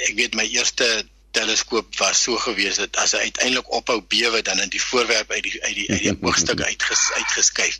Ek 0.08 0.14
weet 0.14 0.34
my 0.34 0.46
eerste 0.46 1.04
teleskoop 1.32 1.96
was 1.96 2.22
so 2.22 2.36
gewees 2.36 2.76
dat 2.76 2.96
as 3.00 3.14
hy 3.16 3.20
uiteindelik 3.28 3.70
ophou 3.72 3.98
bewe 4.14 4.42
dan 4.42 4.60
in 4.60 4.68
die 4.68 4.82
voorwerp 4.82 5.30
uit 5.30 5.42
die 5.42 5.62
uit 5.64 5.74
die 5.74 5.86
uit 5.90 6.02
die 6.02 6.16
oogstuk 6.28 6.60
uitges, 6.70 7.04
uitgeskuif. 7.16 7.78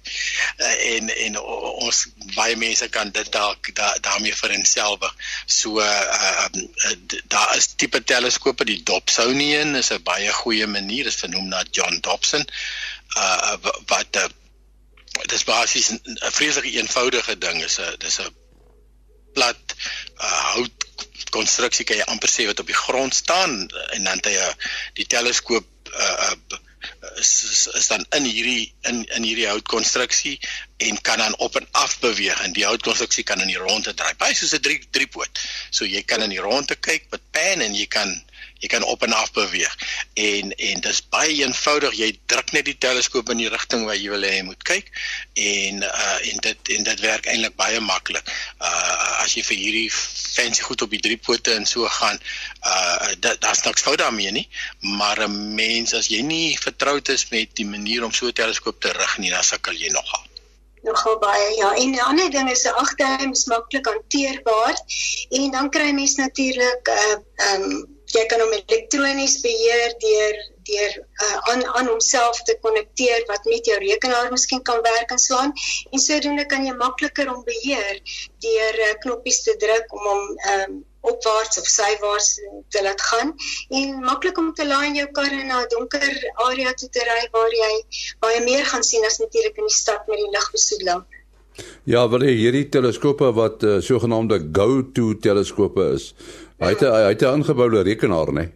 Uh, 0.57 0.97
en 0.97 1.13
en 1.27 1.39
ons 1.87 1.99
baie 2.35 2.57
mense 2.57 2.89
kan 2.89 3.11
dit 3.11 3.33
dalk 3.33 3.75
da, 3.77 3.93
daarmee 4.01 4.37
vereenselwig. 4.37 5.13
So 5.47 5.85
uh, 5.85 6.49
uh, 6.49 6.97
daar 7.35 7.57
is 7.57 7.75
tipe 7.77 8.01
teleskope 8.15 8.65
die 8.65 8.81
Dobsonian 8.83 9.77
is 9.77 9.93
'n 9.93 10.03
baie 10.03 10.33
goeie 10.33 10.67
manier, 10.67 11.05
dit 11.05 11.13
is 11.13 11.21
vernoem 11.21 11.49
na 11.53 11.63
John 11.71 12.01
Dobson 12.01 12.41
uh 12.41 12.92
wat 13.87 14.17
uh, 14.17 14.29
dis 15.29 15.45
basies 15.45 15.91
'n 15.91 16.17
vreeslike 16.39 16.73
eenvoudige 16.79 17.39
ding 17.39 17.63
is 17.65 17.79
'n 17.79 17.99
dis 17.99 18.19
'n 18.21 18.35
plat 19.33 19.75
uh, 20.17 20.55
hout 20.55 20.73
konstruksie 21.31 21.85
kan 21.85 21.97
jy 21.97 22.07
amper 22.13 22.29
sê 22.29 22.47
wat 22.47 22.61
op 22.61 22.67
die 22.67 22.83
grond 22.85 23.15
staan 23.15 23.69
en 23.97 24.05
dan 24.05 24.21
hy 24.25 24.37
die 24.95 25.07
teleskoop 25.07 25.67
uh, 25.93 26.35
is, 27.17 27.31
is, 27.45 27.69
is 27.79 27.89
dan 27.89 28.05
in 28.17 28.25
hierdie 28.25 28.73
in 28.89 29.05
in 29.17 29.27
hierdie 29.27 29.49
houtkonstruksie 29.49 30.35
en 30.77 31.01
kan 31.01 31.19
dan 31.19 31.37
op 31.37 31.57
en 31.57 31.67
af 31.79 31.99
beweeg 32.03 32.41
en 32.43 32.53
die 32.57 32.67
houtkonstruksie 32.67 33.25
kan 33.25 33.41
in 33.41 33.53
die 33.53 33.61
ronde 33.61 33.95
draai. 33.95 34.15
Baie 34.19 34.35
soos 34.35 34.55
'n 34.57 34.61
drie 34.61 34.81
driepoot. 34.91 35.41
So 35.71 35.85
jy 35.85 36.03
kan 36.03 36.23
in 36.23 36.35
die 36.35 36.43
ronde 36.43 36.77
kyk 36.77 37.07
met 37.11 37.31
pen 37.31 37.61
en 37.61 37.75
jy 37.75 37.87
kan 37.87 38.11
jy 38.63 38.71
kan 38.71 38.85
op 38.87 39.03
en 39.03 39.13
af 39.13 39.33
beweeg. 39.35 39.77
en 40.15 40.53
en 40.57 40.81
dis 40.81 41.01
baie 41.09 41.35
eenvoudig. 41.43 41.95
Jy 41.99 42.09
druk 42.31 42.53
net 42.53 42.67
die 42.69 42.79
teleskoop 42.79 43.31
in 43.33 43.41
die 43.43 43.51
rigting 43.51 43.85
waar 43.89 43.99
jy 43.99 44.11
wil 44.13 44.25
hê 44.27 44.33
jy 44.37 44.47
moet 44.47 44.65
kyk. 44.69 44.91
En 45.35 45.83
uh 45.83 46.19
en 46.31 46.43
dit 46.47 46.73
en 46.77 46.89
dit 46.89 47.05
werk 47.05 47.29
eintlik 47.33 47.57
baie 47.57 47.81
maklik. 47.81 48.33
Uh 48.61 49.23
as 49.25 49.37
jy 49.37 49.45
vir 49.47 49.59
hierdie 49.59 49.91
fancy 49.93 50.63
goed 50.67 50.83
op 50.83 50.91
die 50.93 51.03
drie 51.03 51.19
pote 51.19 51.55
en 51.55 51.67
so 51.67 51.89
gaan 52.01 52.21
uh 52.67 53.13
daar's 53.21 53.65
niks 53.67 53.87
fout 53.87 53.99
daarmee 54.03 54.31
nie. 54.31 54.49
Maar 54.81 55.25
'n 55.29 55.55
mens 55.55 55.95
as 55.95 56.11
jy 56.13 56.21
nie 56.23 56.59
vertroud 56.59 57.09
is 57.09 57.29
met 57.31 57.57
die 57.57 57.67
manier 57.67 58.05
om 58.05 58.13
so 58.13 58.27
'n 58.27 58.33
teleskoop 58.43 58.81
te 58.81 58.93
rig 58.93 59.19
nie 59.19 59.31
dan 59.31 59.45
sukkel 59.45 59.75
jy 59.75 59.91
nogal. 59.91 60.27
Nogal 60.83 61.19
baie 61.19 61.57
ja. 61.57 61.75
En 61.75 61.91
'n 61.91 62.01
ander 62.01 62.31
ding 62.31 62.51
is 62.51 62.65
'n 62.65 62.75
agterhou 62.75 63.31
is 63.31 63.45
maklik 63.45 63.87
hanteerbaar. 63.87 64.77
En 65.31 65.51
dan 65.51 65.71
kry 65.71 65.91
mens 65.91 66.15
natuurlik 66.15 66.89
'n 66.89 67.25
uh, 67.41 67.55
um, 67.55 67.92
jy 68.17 68.25
kan 68.31 68.43
hom 68.45 68.53
elektronies 68.57 69.39
beheer 69.45 69.95
deur 70.05 70.39
deur 70.69 70.93
uh, 70.99 71.39
aan 71.53 71.65
aan 71.79 71.91
homself 71.91 72.43
te 72.49 72.57
konnekteer 72.65 73.25
wat 73.31 73.49
met 73.51 73.67
jou 73.67 73.79
rekenaar 73.83 74.31
miskien 74.31 74.63
kan 74.69 74.81
werk 74.87 75.11
en 75.11 75.19
so 75.19 75.37
aan 75.37 75.53
en 75.91 76.05
sodoende 76.07 76.47
kan 76.53 76.67
jy 76.67 76.75
makliker 76.85 77.31
hom 77.33 77.45
beheer 77.49 78.01
deur 78.47 78.81
uh, 78.87 78.95
knoppies 79.05 79.43
te 79.49 79.57
druk 79.65 79.95
om 79.99 80.09
hom 80.11 80.25
um, 80.55 80.81
opwaarts 81.13 81.59
of 81.59 81.67
sywaarts 81.67 82.29
te 82.75 82.83
laat 82.87 83.03
gaan 83.09 83.33
en 83.79 83.97
maklik 84.11 84.39
om 84.39 84.53
te 84.59 84.67
laai 84.67 84.87
in 84.91 85.01
jou 85.01 85.09
kar 85.19 85.33
in 85.39 85.51
'n 85.51 85.67
donker 85.75 86.13
area 86.49 86.75
toe 86.83 86.91
te 86.99 87.03
ry 87.09 87.23
waar 87.33 87.57
jy 87.63 87.73
baie 88.27 88.45
meer 88.45 88.65
gaan 88.75 88.87
sien 88.91 89.05
as 89.11 89.19
natuurlik 89.25 89.59
in 89.59 89.69
die 89.71 89.81
stad 89.81 90.07
met 90.07 90.23
die 90.23 90.31
ligbesoedeling. 90.37 91.05
Ja, 91.85 92.09
wel 92.09 92.25
hierdie 92.29 92.69
teleskope 92.69 93.33
wat 93.37 93.63
uh, 93.63 93.81
sogenaamde 93.81 94.39
go-to 94.57 95.19
teleskope 95.19 95.91
is. 95.97 96.13
Hy 96.63 96.75
het 96.75 96.85
hy 96.87 97.09
het 97.11 97.23
'n 97.23 97.41
ingeboude 97.43 97.83
rekenaar, 97.83 98.33
né? 98.33 98.41
Nee? 98.41 98.51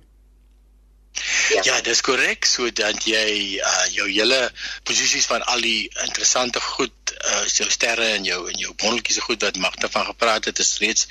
Ja, 1.54 1.60
ja 1.64 1.80
dis 1.80 2.00
korrek 2.00 2.44
sodat 2.44 3.04
jy 3.08 3.58
uh, 3.58 3.86
jou 3.94 4.06
hele 4.10 4.40
posisies 4.86 5.26
van 5.30 5.44
al 5.52 5.60
die 5.64 5.88
interessante 6.04 6.60
goed, 6.60 7.14
uh, 7.16 7.44
jou 7.46 7.68
sterre 7.70 8.08
en 8.16 8.24
jou 8.24 8.40
en 8.50 8.58
jou 8.60 8.74
bondeltjies 8.74 9.18
se 9.20 9.24
goed 9.24 9.42
wat 9.42 9.56
Magda 9.56 9.88
van 9.90 10.04
gepraat 10.10 10.44
het, 10.44 10.58
is 10.58 10.78
reeds 10.82 11.08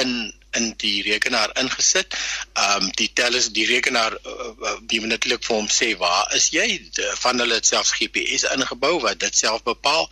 in 0.00 0.34
in 0.58 0.72
die 0.82 1.02
rekenaar 1.02 1.52
ingesit. 1.60 2.16
Ehm 2.52 2.84
um, 2.84 2.90
die 3.00 3.10
tellers 3.12 3.50
die 3.56 3.66
rekenaar 3.66 4.16
uh, 4.24 4.76
die 4.82 5.00
moet 5.00 5.14
natuurlik 5.14 5.44
vir 5.44 5.56
hom 5.56 5.68
sê 5.78 5.90
waar 5.98 6.34
is 6.38 6.50
jy 6.54 6.68
de, 6.98 7.10
van 7.22 7.38
hulle 7.42 7.58
het 7.60 7.66
selfs 7.66 7.94
GPS 7.98 8.46
ingebou 8.54 8.94
wat 9.06 9.20
dit 9.20 9.36
self 9.36 9.62
bepaal. 9.66 10.08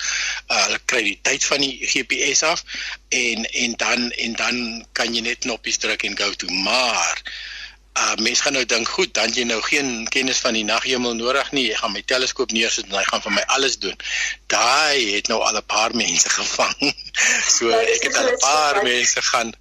Uh, 0.49 0.65
hulle 0.67 0.83
kry 0.87 1.03
die 1.09 1.19
tyd 1.23 1.45
van 1.45 1.65
die 1.65 1.75
GPS 1.95 2.43
af 2.49 2.65
en 3.09 3.45
en 3.65 3.75
dan 3.85 4.11
en 4.11 4.39
dan 4.45 4.63
kan 4.93 5.15
jy 5.15 5.25
net 5.25 5.47
knoppies 5.47 5.79
druk 5.83 6.07
en 6.09 6.19
go 6.19 6.33
to 6.33 6.49
maar 6.67 7.23
uh 7.93 8.15
mens 8.25 8.41
gaan 8.41 8.53
nou 8.57 8.65
dink 8.65 8.89
goed 8.89 9.11
dan 9.15 9.33
jy 9.37 9.45
nou 9.45 9.61
geen 9.61 10.09
kennis 10.09 10.39
van 10.41 10.57
die 10.57 10.65
naghemel 10.65 11.13
nodig 11.15 11.51
nie. 11.53 11.67
Jy 11.69 11.77
gaan 11.77 11.93
my 11.93 12.03
teleskoop 12.09 12.53
neersit 12.57 12.89
en 12.89 12.97
hy 12.97 13.05
gaan 13.05 13.21
vir 13.25 13.35
my 13.37 13.43
alles 13.53 13.77
doen. 13.83 13.97
Daai 14.49 15.13
het 15.13 15.29
nou 15.29 15.43
al 15.45 15.59
'n 15.61 15.67
paar 15.67 15.93
mense 16.03 16.29
gevang. 16.29 16.95
So 17.53 17.69
ek 17.69 18.07
het 18.09 18.17
al 18.17 18.31
'n 18.33 18.39
paar 18.41 18.83
mense 18.83 19.23
gaan 19.23 19.53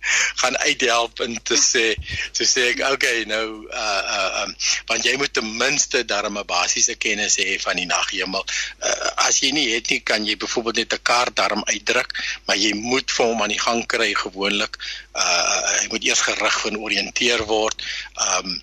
gaan 0.41 0.58
uithelp 0.58 1.20
en 1.20 1.36
te 1.44 1.58
sê 1.60 1.86
te 2.32 2.48
sê 2.48 2.70
ek 2.72 2.86
okay 2.91 3.24
nou 3.28 3.67
uh 3.67 4.04
uh 4.17 4.44
um, 4.44 4.56
want 4.88 5.04
jy 5.04 5.17
moet 5.17 5.34
ten 5.34 5.58
minste 5.58 6.06
darm 6.06 6.39
'n 6.39 6.46
basiese 6.46 6.96
kennis 6.96 7.36
hê 7.36 7.60
van 7.60 7.76
die 7.76 7.86
naghemel. 7.86 8.46
Uh, 8.80 9.28
as 9.28 9.44
jy 9.44 9.52
nie 9.52 9.74
het 9.76 9.89
nie 9.89 10.00
kan 10.00 10.26
jy 10.26 10.38
byvoorbeeld 10.38 10.76
net 10.76 10.94
'n 10.94 11.04
kaart 11.04 11.36
darm 11.36 11.63
uitdruk 11.67 12.15
maar 12.48 12.58
jy 12.58 12.74
moet 12.74 13.12
vir 13.12 13.26
hom 13.26 13.41
aan 13.41 13.54
die 13.54 13.60
gang 13.60 13.86
kry 13.86 14.13
gewoonlik. 14.15 14.78
Uh 15.12 15.80
hy 15.82 15.88
moet 15.91 16.04
eers 16.04 16.22
gerig 16.22 16.65
en 16.65 16.78
oriënteer 16.78 17.44
word 17.46 17.84
Ehm 18.28 18.52
um, 18.52 18.60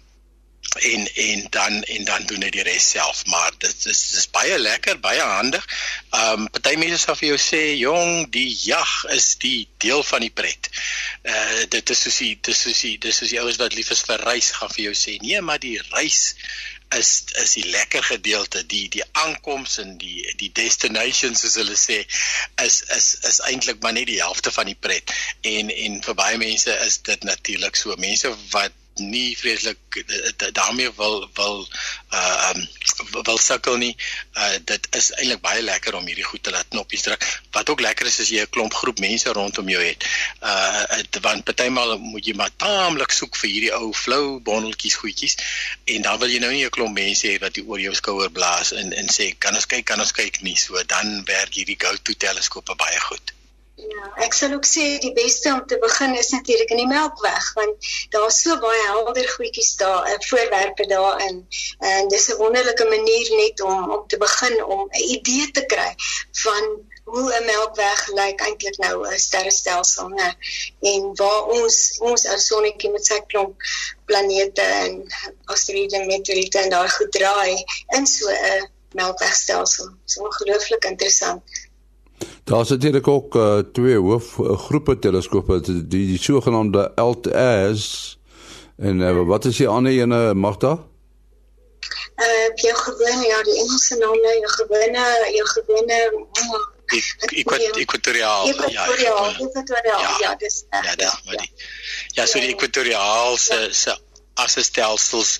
en 0.76 1.14
en 1.14 1.46
dan 1.50 1.82
en 1.82 2.04
dan 2.04 2.26
doen 2.26 2.42
hy 2.42 2.50
die 2.52 2.62
res 2.66 2.90
self 2.90 3.24
maar 3.32 3.52
dit 3.58 3.86
is 3.90 4.00
dis 4.14 4.26
baie 4.34 4.58
lekker 4.58 4.98
baie 5.00 5.20
handig. 5.20 5.64
Ehm 6.10 6.44
um, 6.44 6.48
party 6.54 6.76
mense 6.80 7.00
sal 7.02 7.16
vir 7.18 7.28
jou 7.32 7.38
sê 7.44 7.62
jong 7.80 8.28
die 8.34 8.50
jag 8.62 8.92
is 9.16 9.30
die 9.42 9.68
deel 9.84 10.02
van 10.10 10.26
die 10.26 10.34
pret. 10.42 10.70
Uh 11.22 11.64
dit 11.72 11.94
is 11.94 12.02
soos 12.06 12.18
die 12.22 12.34
dis 12.50 12.64
soos 12.66 12.82
die 12.84 12.96
dis 13.04 13.22
soos 13.22 13.32
die 13.32 13.40
ouens 13.42 13.60
wat 13.62 13.74
lief 13.78 13.90
is 13.96 14.04
vir 14.10 14.26
reis 14.30 14.50
gaan 14.58 14.74
vir 14.74 14.90
jou 14.90 14.96
sê 15.04 15.16
nee 15.24 15.40
maar 15.40 15.62
die 15.62 15.78
reis 15.90 16.34
is 16.96 17.10
is 17.42 17.52
die 17.58 17.66
lekker 17.68 18.02
gedeelte 18.02 18.64
die 18.66 18.86
die 18.88 19.04
aankoms 19.12 19.78
en 19.82 19.96
die 20.00 20.24
die 20.40 20.50
destinations 20.56 21.44
soos 21.44 21.56
hulle 21.60 21.76
sê 21.76 21.98
is 22.64 22.82
is 22.96 23.08
is 23.30 23.40
eintlik 23.50 23.82
maar 23.82 23.96
net 23.96 24.08
die 24.08 24.20
helfte 24.22 24.52
van 24.52 24.70
die 24.70 24.78
pret 24.88 25.12
en 25.54 25.72
en 25.74 26.02
vir 26.04 26.18
baie 26.22 26.38
mense 26.40 26.76
is 26.86 27.00
dit 27.10 27.26
natuurlik 27.28 27.76
so 27.76 27.96
mense 27.96 28.32
wat 28.52 28.76
nie 28.98 29.36
vreeslik 29.38 29.78
eh, 29.96 30.50
daarmee 30.52 30.90
wil 30.96 31.28
wil 31.34 31.68
uh 32.12 32.54
wil 33.26 33.38
sukkel 33.38 33.76
nie. 33.76 33.94
Uh 34.34 34.56
dit 34.64 34.88
is 34.96 35.10
eintlik 35.16 35.40
baie 35.44 35.62
lekker 35.62 35.94
om 35.94 36.06
hierdie 36.06 36.26
goed 36.26 36.42
te 36.42 36.50
laat 36.50 36.68
knoppies 36.68 37.06
druk. 37.06 37.24
Wat 37.56 37.70
ook 37.70 37.80
lekker 37.80 38.06
is 38.06 38.20
as 38.20 38.32
jy 38.32 38.42
'n 38.42 38.52
klomp 38.56 38.74
groep 38.74 38.98
mense 38.98 39.32
rondom 39.32 39.68
jou 39.68 39.82
het. 39.84 40.04
Uh 40.42 41.20
want 41.20 41.44
partymal 41.44 41.98
moet 41.98 42.26
jy 42.26 42.34
maar 42.34 42.54
taamlik 42.56 43.12
soek 43.12 43.36
vir 43.36 43.50
hierdie 43.50 43.74
ou 43.74 43.92
flou 43.92 44.40
bondeltjies 44.40 45.00
goedjies 45.02 45.36
en 45.84 46.02
dan 46.02 46.18
wil 46.18 46.30
jy 46.30 46.38
nou 46.38 46.52
nie 46.52 46.64
'n 46.64 46.76
klomp 46.76 46.94
mense 46.94 47.26
hê 47.26 47.38
wat 47.40 47.58
oor 47.64 47.80
jou 47.80 47.94
skouer 47.94 48.30
blaas 48.30 48.72
en 48.72 48.92
en 48.92 49.08
sê 49.08 49.34
kan 49.38 49.54
ons 49.54 49.66
kyk 49.66 49.84
kan 49.84 50.00
ons 50.00 50.12
kyk 50.12 50.42
nie. 50.42 50.56
So 50.56 50.82
dan 50.82 51.24
werk 51.24 51.54
hierdie 51.54 51.78
go-to 51.78 52.14
teleskope 52.14 52.74
baie 52.74 53.00
goed. 53.00 53.37
Ja, 53.78 54.06
ek 54.24 54.34
sal 54.34 54.54
ook 54.56 54.66
sê 54.66 54.84
die 54.98 55.12
beste 55.14 55.52
om 55.54 55.60
te 55.70 55.76
begin 55.78 56.16
is 56.18 56.32
natuurlik 56.34 56.70
in 56.74 56.80
die 56.80 56.88
Melkweg 56.90 57.44
want 57.54 57.90
daar's 58.14 58.38
so 58.42 58.56
baie 58.64 58.80
helder 58.88 59.28
goedjies 59.36 59.76
daar, 59.78 60.08
eh, 60.10 60.16
voorwerpe 60.28 60.86
daarin. 60.90 61.36
En 61.78 62.08
dis 62.08 62.26
'n 62.28 62.38
wonderlike 62.40 62.84
manier 62.84 63.28
net 63.42 63.62
om 63.62 63.92
om 63.96 64.02
te 64.06 64.18
begin 64.24 64.64
om 64.64 64.80
'n 64.88 65.04
idee 65.16 65.50
te 65.50 65.64
kry 65.66 65.94
van 66.42 66.64
hoe 67.04 67.28
'n 67.34 67.44
Melkweg 67.44 68.02
lyk 68.20 68.40
eintlik 68.40 68.78
nou 68.78 68.96
'n 69.06 69.18
sterrestelsel, 69.18 70.08
né? 70.08 70.28
En 70.80 71.14
waar 71.14 71.44
ons 71.58 71.98
ons 72.10 72.26
ou 72.26 72.38
sonnetjie 72.38 72.90
met 72.90 73.06
sy 73.06 73.20
klomp 73.26 73.54
planete 74.04 74.62
en 74.62 75.06
asteroïde, 75.44 76.04
meteoriete 76.06 76.58
en 76.58 76.70
daai 76.70 76.88
goed 76.88 77.12
draai 77.12 77.64
in 77.96 78.06
so 78.06 78.26
'n 78.28 78.68
Melkwegstelsel. 78.92 79.86
Dit 79.86 80.08
is 80.10 80.18
ongelooflik 80.18 80.84
interessant. 80.84 81.42
Daar's 82.48 82.68
natuurlik 82.68 83.08
ook 83.08 83.34
uh, 83.34 83.58
twee 83.72 83.96
hoofgroepe 83.96 84.92
uh, 84.92 84.98
teleskope, 84.98 85.60
die 85.60 85.86
die, 85.86 86.18
sogenaamde 86.22 86.92
LTS 86.94 87.82
en 88.76 89.00
uh, 89.00 89.26
wat 89.26 89.44
is 89.44 89.56
die 89.56 89.68
ander 89.68 89.92
ene 89.92 90.34
Magda? 90.34 90.72
Uh 92.16 92.46
jou 92.54 92.74
gewone 92.76 93.26
ja, 93.26 93.42
die 93.42 93.58
Engelse 93.62 93.96
naam 93.96 94.16
nou, 94.22 94.34
jou 94.40 94.52
gewone, 94.56 95.04
jou 95.36 95.46
gewone 95.52 95.98
ekwatoriaal 97.74 98.46
ja 98.46 98.86
ekwatoriaal 99.38 100.00
ja, 100.00 100.16
ja. 100.20 100.34
dis 100.34 100.64
ja 100.70 100.94
dis 100.96 101.14
maar 101.24 101.36
die 101.36 101.52
ja 102.16 102.26
so 102.26 102.40
die 102.40 102.54
ekwatoriaal 102.54 103.36
se 103.36 103.68
se 103.72 103.96
asstelsels 104.44 105.38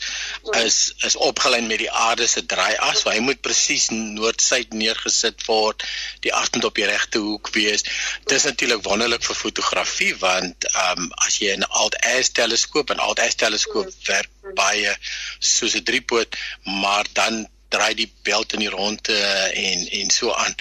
is 0.58 0.78
is 1.06 1.16
opgelyn 1.28 1.66
met 1.70 1.82
die 1.82 1.90
aarde 1.90 2.26
se 2.26 2.42
draaias. 2.46 3.02
So 3.02 3.10
hy 3.10 3.20
moet 3.24 3.40
presies 3.44 3.88
noord-suid 3.94 4.74
neergesit 4.74 5.44
word, 5.48 5.84
die 6.26 6.34
afstand 6.34 6.64
op 6.68 6.78
die 6.78 6.88
regte 6.88 7.22
hoek 7.24 7.52
wees. 7.56 7.84
Dis 8.30 8.48
natuurlik 8.48 8.82
wonderlik 8.86 9.24
vir 9.28 9.40
fotografie 9.42 10.14
want 10.22 10.68
ehm 10.72 11.04
um, 11.04 11.12
as 11.26 11.38
jy 11.42 11.54
'n 11.56 11.68
alt-ass 11.82 12.34
teleskoop 12.40 12.90
en 12.90 13.04
alt-ass 13.06 13.38
teleskoop 13.44 13.92
werk 14.08 14.30
baie 14.54 14.96
soos 15.38 15.76
'n 15.76 15.84
driepoot, 15.84 16.36
maar 16.82 17.06
dan 17.12 17.46
draai 17.68 17.94
die 17.94 18.10
belt 18.22 18.52
in 18.52 18.64
die 18.64 18.74
ronde 18.74 19.18
en 19.52 19.88
en 20.00 20.10
so 20.10 20.32
aan. 20.32 20.54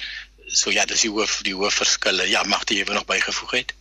So 0.48 0.72
ja, 0.72 0.86
dis 0.86 1.02
die 1.02 1.12
hoof 1.12 1.42
die 1.44 1.56
hoof 1.56 1.82
verskille. 1.84 2.30
Ja, 2.30 2.44
mag 2.44 2.64
jy 2.68 2.82
ewe 2.82 2.94
nog 2.94 3.06
bygevoeg 3.06 3.52
het? 3.60 3.74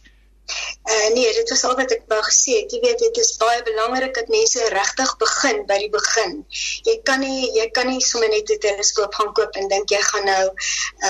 Uh, 0.87 1.09
nee, 1.15 1.33
dit 1.35 1.49
was 1.51 1.65
al 1.65 1.77
wat 1.77 1.91
ek 1.97 2.05
wou 2.11 2.21
gesê 2.29 2.61
het. 2.61 2.73
Jy 2.73 2.81
weet, 2.85 2.99
dit 3.03 3.19
is 3.23 3.33
baie 3.43 3.63
belangrik 3.67 4.15
dat 4.15 4.31
mense 4.33 4.69
regtig 4.75 5.17
begin 5.23 5.65
by 5.67 5.79
die 5.83 5.91
begin. 5.91 6.39
Jy 6.87 6.97
kan 7.09 7.21
nie 7.25 7.51
jy 7.59 7.67
kan 7.75 7.91
nie 7.91 8.01
sommer 8.01 8.31
net 8.31 8.51
'n 8.51 8.63
teleskoop 8.69 9.15
gaan 9.15 9.33
koop 9.35 9.59
en 9.61 9.69
dink 9.69 9.91
jy 9.91 10.03
gaan 10.11 10.27
nou 10.33 10.45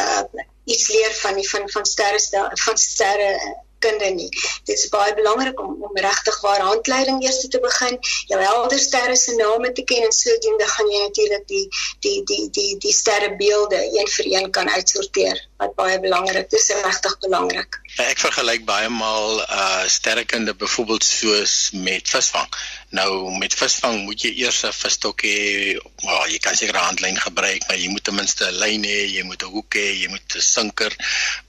uh 0.00 0.44
iets 0.66 0.88
leer 0.90 1.12
van 1.22 1.36
die 1.38 1.48
van 1.48 1.68
van 1.70 1.84
sterre 1.86 2.18
van 2.64 2.76
sterre 2.76 3.30
kunde 3.78 4.08
nie. 4.10 4.28
Dit 4.64 4.78
is 4.78 4.88
baie 4.88 5.14
belangrik 5.14 5.60
om 5.60 5.76
om 5.88 5.98
regtig 6.06 6.40
waar 6.40 6.60
handleiding 6.60 7.22
eers 7.24 7.40
te 7.48 7.60
begin, 7.60 7.98
jou 8.30 8.40
helder 8.40 8.78
sterre 8.78 9.16
se 9.16 9.34
name 9.36 9.72
te 9.72 9.84
ken 9.90 10.06
en 10.08 10.12
sodoende 10.12 10.68
gaan 10.72 10.90
jy 10.92 11.02
natuurlik 11.02 11.46
die 11.52 11.66
die 12.06 12.22
die 12.30 12.50
die 12.58 12.70
die 12.86 12.92
sterrebeelde 12.92 13.82
een 13.98 14.10
vir 14.16 14.32
een 14.32 14.50
kan 14.50 14.70
uitsorteer. 14.70 15.42
Wat 15.56 15.74
baie 15.76 16.00
belangrik 16.00 16.52
is, 16.52 16.68
regtig 16.84 17.14
belangrik. 17.24 17.78
Ek 18.04 18.18
vergelyk 18.20 18.66
baie 18.68 18.88
maal 18.92 19.40
uh 19.40 19.84
sterkende 19.88 20.52
byvoorbeeld 20.54 21.04
soos 21.04 21.54
met 21.72 22.08
visvang. 22.12 22.48
Nou 22.96 23.32
met 23.40 23.54
visvang 23.56 24.02
moet 24.04 24.20
jy 24.26 24.32
eers 24.42 24.64
'n 24.68 24.72
visstok 24.76 25.24
hê. 25.24 25.78
Well, 26.04 26.28
jy 26.28 26.38
kan 26.44 26.56
seker 26.56 26.76
'n 26.76 26.88
handlyn 26.88 27.16
gebruik, 27.16 27.64
maar 27.68 27.78
jy 27.78 27.88
moet 27.88 28.04
ten 28.04 28.14
minste 28.14 28.44
'n 28.44 28.58
lyn 28.60 28.84
hê, 28.84 29.00
jy 29.16 29.22
moet 29.22 29.42
'n 29.42 29.52
hoek 29.56 29.74
hê, 29.74 29.88
jy 30.02 30.08
moet 30.08 30.36
'n 30.36 30.40
sinker. 30.40 30.92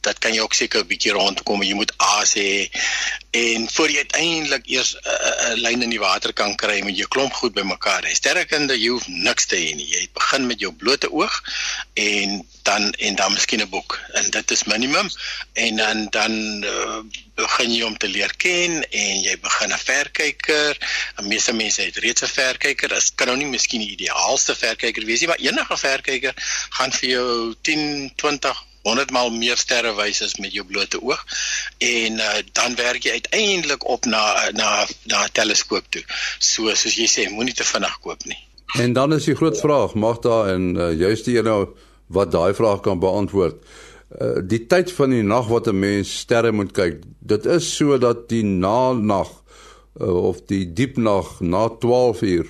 Dit 0.02 0.20
kan 0.20 0.34
jy 0.34 0.40
ook 0.42 0.54
seker 0.54 0.82
'n 0.82 0.88
bietjie 0.88 1.12
rondkom, 1.12 1.64
jy 1.64 1.74
moet 1.74 1.92
aas 1.98 2.34
hê. 2.34 2.72
En 3.32 3.70
voor 3.70 3.90
jy 3.90 3.98
uiteindelik 3.98 4.66
eers 4.68 4.96
'n 4.96 5.00
uh, 5.04 5.52
uh, 5.52 5.56
lyn 5.60 5.82
in 5.82 5.90
die 5.90 6.00
water 6.00 6.34
kan 6.34 6.56
kry, 6.56 6.82
moet 6.82 6.98
jy 6.98 7.08
klomp 7.08 7.34
goed 7.34 7.54
bymekaar 7.54 8.04
hê. 8.04 8.14
Sterkende 8.16 8.80
jy 8.80 8.88
hoef 8.88 9.08
niks 9.08 9.46
te 9.46 9.56
hê 9.56 9.76
nie. 9.76 9.88
Jy 9.88 10.10
begin 10.14 10.48
met 10.48 10.60
jou 10.60 10.72
blote 10.72 11.12
oog 11.12 11.44
en 11.94 12.48
dan 12.68 12.92
en 13.08 13.16
dan 13.16 13.34
miskien 13.34 13.62
'n 13.62 13.70
boek. 13.70 14.00
En 14.20 14.30
dit 14.30 14.52
is 14.52 14.64
minimum 14.64 15.10
en 15.54 15.76
dan 15.76 16.08
dan 16.10 16.34
uh, 16.64 17.00
begin 17.36 17.74
jy 17.74 17.84
om 17.84 17.98
te 17.98 18.08
leer 18.08 18.34
ken 18.38 18.84
en 18.90 19.16
jy 19.28 19.36
begin 19.42 19.74
'n 19.74 19.84
verkyker. 19.84 20.78
Die 21.18 21.28
meeste 21.28 21.54
mense 21.54 21.82
het 21.82 21.98
reeds 21.98 22.22
'n 22.22 22.34
verkyker. 22.42 22.90
Dit 22.90 23.12
kan 23.16 23.28
nou 23.28 23.38
nie 23.38 23.52
miskien 23.58 23.82
die 23.82 23.96
ideaalste 23.98 24.56
verkyker 24.56 25.06
wees 25.06 25.20
nie, 25.20 25.28
maar 25.28 25.46
enige 25.50 25.78
verkyker 25.78 26.34
gaan 26.70 26.92
vir 26.92 27.10
jou 27.10 27.54
10, 27.62 28.12
20 28.16 28.66
100 28.88 29.12
maal 29.12 29.32
meer 29.36 29.58
sterre 29.60 29.92
wys 29.96 30.22
as 30.24 30.38
met 30.40 30.54
jou 30.56 30.64
blote 30.66 31.00
oog 31.04 31.24
en 31.84 32.22
uh, 32.24 32.38
dan 32.56 32.76
werk 32.80 33.04
jy 33.04 33.18
uiteindelik 33.20 33.84
op 33.84 34.06
na 34.06 34.24
na 34.52 34.88
na 35.12 35.24
'n 35.26 35.34
teleskoop 35.40 35.86
toe. 35.90 36.04
So 36.40 36.76
soos 36.76 36.96
jy 36.96 37.08
sê, 37.08 37.30
moenie 37.30 37.54
te 37.54 37.68
vinnig 37.68 38.00
koop 38.00 38.24
nie. 38.26 38.40
En 38.80 38.94
dan 38.94 39.14
is 39.14 39.24
die 39.24 39.36
groot 39.36 39.60
vraag, 39.60 39.94
mag 39.94 40.20
daar 40.20 40.54
en 40.54 40.76
uh, 40.76 40.92
juist 41.00 41.26
die 41.26 41.42
nou 41.42 41.68
wat 42.08 42.32
daai 42.32 42.54
vraag 42.54 42.82
kan 42.86 43.00
beantwoord. 43.00 43.56
Uh, 44.22 44.40
die 44.44 44.64
tyd 44.72 44.92
van 44.96 45.12
die 45.12 45.24
nag 45.24 45.48
wat 45.52 45.68
'n 45.68 45.80
mens 45.80 46.20
sterre 46.20 46.52
moet 46.52 46.72
kyk, 46.72 47.04
dit 47.20 47.46
is 47.46 47.76
so 47.76 47.98
dat 47.98 48.30
die 48.30 48.44
na-nag 48.44 49.28
uh, 50.02 50.08
of 50.08 50.46
die 50.46 50.74
diepnag 50.74 51.40
na 51.40 51.68
12 51.70 52.22
uur, 52.22 52.48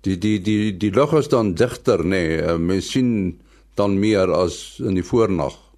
die 0.00 0.18
die 0.18 0.38
die 0.40 0.76
die 0.76 0.92
lug 0.94 1.12
is 1.12 1.28
dan 1.28 1.54
digter 1.54 2.04
nê, 2.04 2.08
nee, 2.08 2.42
uh, 2.42 2.56
mens 2.56 2.90
sien 2.90 3.40
dan 3.74 3.98
meer 3.98 4.32
as 4.32 4.78
in 4.78 4.94
die 4.94 5.04
voornag. 5.04 5.69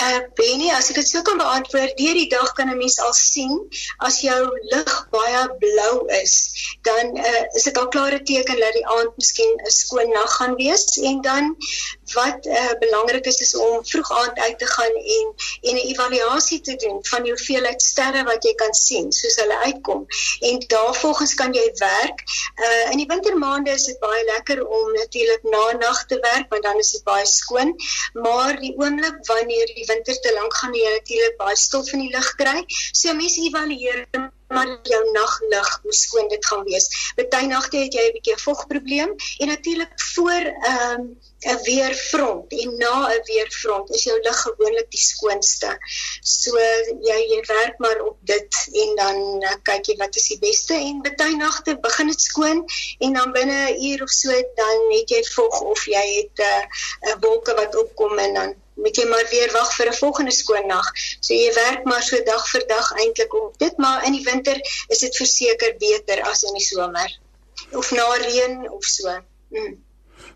Uh 0.00 0.20
Benny, 0.38 0.70
as 0.72 0.86
ek 0.88 0.96
dit 0.96 1.08
sou 1.08 1.20
kan 1.26 1.36
beantwoord, 1.36 1.92
deur 1.98 2.16
die 2.16 2.28
dag 2.32 2.52
kan 2.56 2.70
'n 2.72 2.78
mens 2.80 2.96
al 3.04 3.12
sien 3.16 3.52
as 4.06 4.20
jou 4.24 4.38
lig 4.72 4.92
baie 5.12 5.42
blou 5.64 5.96
is, 6.18 6.34
dan 6.88 7.12
uh, 7.20 7.42
is 7.58 7.66
dit 7.68 7.80
al 7.80 7.90
klare 7.96 8.20
teken 8.30 8.62
dat 8.64 8.78
die 8.78 8.86
aand 8.96 9.18
miskien 9.20 9.52
'n 9.58 9.74
skoon 9.76 10.08
nag 10.16 10.32
gaan 10.38 10.56
wees. 10.62 10.86
En 11.10 11.20
dan 11.26 11.52
wat 12.14 12.46
uh, 12.46 12.72
belangrik 12.84 13.28
is 13.32 13.40
is 13.46 13.54
om 13.66 13.84
vroeg 13.92 14.12
aand 14.22 14.38
uit 14.38 14.58
te 14.58 14.70
gaan 14.72 14.96
en 15.18 15.34
en 15.70 15.76
'n 15.76 15.88
evaluasie 15.92 16.60
te 16.60 16.76
doen 16.84 16.98
van 17.12 17.22
die 17.22 17.32
hoeveelheid 17.32 17.82
sterre 17.82 18.24
wat 18.24 18.44
jy 18.44 18.54
kan 18.62 18.74
sien 18.74 19.12
soos 19.12 19.36
hulle 19.42 19.58
uitkom 19.66 20.06
en 20.50 20.58
daarvolgens 20.74 21.34
kan 21.34 21.52
jy 21.54 21.66
werk. 21.82 22.24
Uh 22.66 22.90
in 22.92 22.98
die 23.02 23.10
wintermaande 23.12 23.70
is 23.70 23.84
dit 23.90 23.98
baie 23.98 24.24
lekker 24.24 24.66
om 24.66 24.92
natuurlik 24.92 25.42
na 25.42 25.64
nag 25.86 26.04
te 26.06 26.18
werk 26.26 26.50
want 26.50 26.62
dan 26.62 26.78
is 26.78 26.90
dit 26.96 27.04
baie 27.04 27.26
skoon, 27.26 27.74
maar 28.12 28.60
die 28.60 28.74
oomblik 28.76 29.18
wanneer 29.32 29.66
die 29.74 29.86
winter 29.86 30.20
te 30.20 30.34
lank 30.34 30.54
gaan 30.56 30.74
jy 30.74 30.90
natuurlik 30.98 31.36
baie 31.36 31.56
stof 31.56 31.92
in 31.92 32.06
die 32.06 32.14
lug 32.16 32.34
kry. 32.34 32.58
So 32.92 33.14
mense 33.14 33.40
evalueer 33.40 34.06
maar 34.50 34.70
jou 34.82 35.02
naglig 35.12 35.68
hoe 35.82 35.92
skoon 35.94 36.28
dit 36.28 36.46
gaan 36.46 36.64
wees. 36.66 36.88
Party 37.16 37.46
nagte 37.46 37.76
het 37.76 37.94
jy 37.94 38.06
'n 38.08 38.16
bietjie 38.18 38.38
vogprobleem 38.46 39.14
en 39.38 39.46
natuurlik 39.46 39.92
voor 40.14 40.42
'n 40.46 41.00
um, 41.00 41.04
'n 41.40 41.58
weerfront 41.64 42.52
en 42.52 42.76
na 42.76 42.94
'n 43.08 43.22
weerfront 43.24 43.90
is 43.96 44.02
jou 44.04 44.18
lug 44.22 44.40
gewoonlik 44.40 44.90
die 44.90 45.00
skoonste. 45.00 45.70
So 46.22 46.58
jy 47.08 47.18
jy 47.32 47.40
werk 47.46 47.78
maar 47.78 48.00
op 48.00 48.18
dit 48.20 48.52
en 48.82 48.94
dan 49.02 49.16
uh, 49.42 49.54
kyk 49.62 49.86
jy 49.86 49.96
wat 50.02 50.16
is 50.16 50.28
die 50.28 50.38
beste 50.38 50.74
en 50.74 51.00
party 51.06 51.30
nagte 51.36 51.76
begin 51.80 52.12
dit 52.12 52.20
skoon 52.20 52.64
en 52.98 53.12
dan 53.18 53.32
binne 53.32 53.60
'n 53.70 53.84
uur 53.88 54.02
of 54.02 54.10
so 54.10 54.30
dan 54.62 54.76
het 54.96 55.08
jy 55.16 55.22
vog 55.34 55.60
of 55.60 55.84
jy 55.84 56.06
het 56.20 56.36
'n 56.38 56.50
uh, 56.50 56.62
uh, 57.08 57.16
wolke 57.24 57.54
wat 57.54 57.76
opkom 57.84 58.18
en 58.18 58.34
dan 58.34 58.54
moet 58.74 58.96
jy 58.96 59.06
maar 59.08 59.26
weer 59.30 59.52
wag 59.52 59.74
vir 59.76 59.88
'n 59.88 60.00
volgende 60.04 60.32
skoon 60.32 60.66
nag. 60.66 60.86
So 61.20 61.34
jy 61.34 61.52
werk 61.54 61.84
maar 61.84 62.02
so 62.02 62.22
dag 62.22 62.48
vir 62.52 62.66
dag 62.66 62.92
eintlik 63.02 63.34
op 63.34 63.58
dit, 63.58 63.76
maar 63.76 64.04
in 64.04 64.12
die 64.12 64.24
winter 64.24 64.56
is 64.88 64.98
dit 64.98 65.16
verseker 65.16 65.76
beter 65.78 66.22
as 66.22 66.42
in 66.42 66.54
die 66.54 66.68
somer 66.72 67.20
of 67.72 67.90
na 67.90 68.08
reën 68.14 68.70
of 68.70 68.84
so. 68.84 69.20
Mm. 69.48 69.78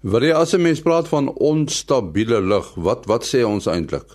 Wat 0.04 0.22
jy 0.22 0.32
as 0.36 0.52
'n 0.52 0.60
mens 0.60 0.80
praat 0.84 1.08
van 1.08 1.32
onstabiele 1.50 2.40
lug, 2.40 2.66
wat 2.86 3.06
wat 3.08 3.24
sê 3.24 3.40
ons 3.44 3.66
eintlik? 3.66 4.08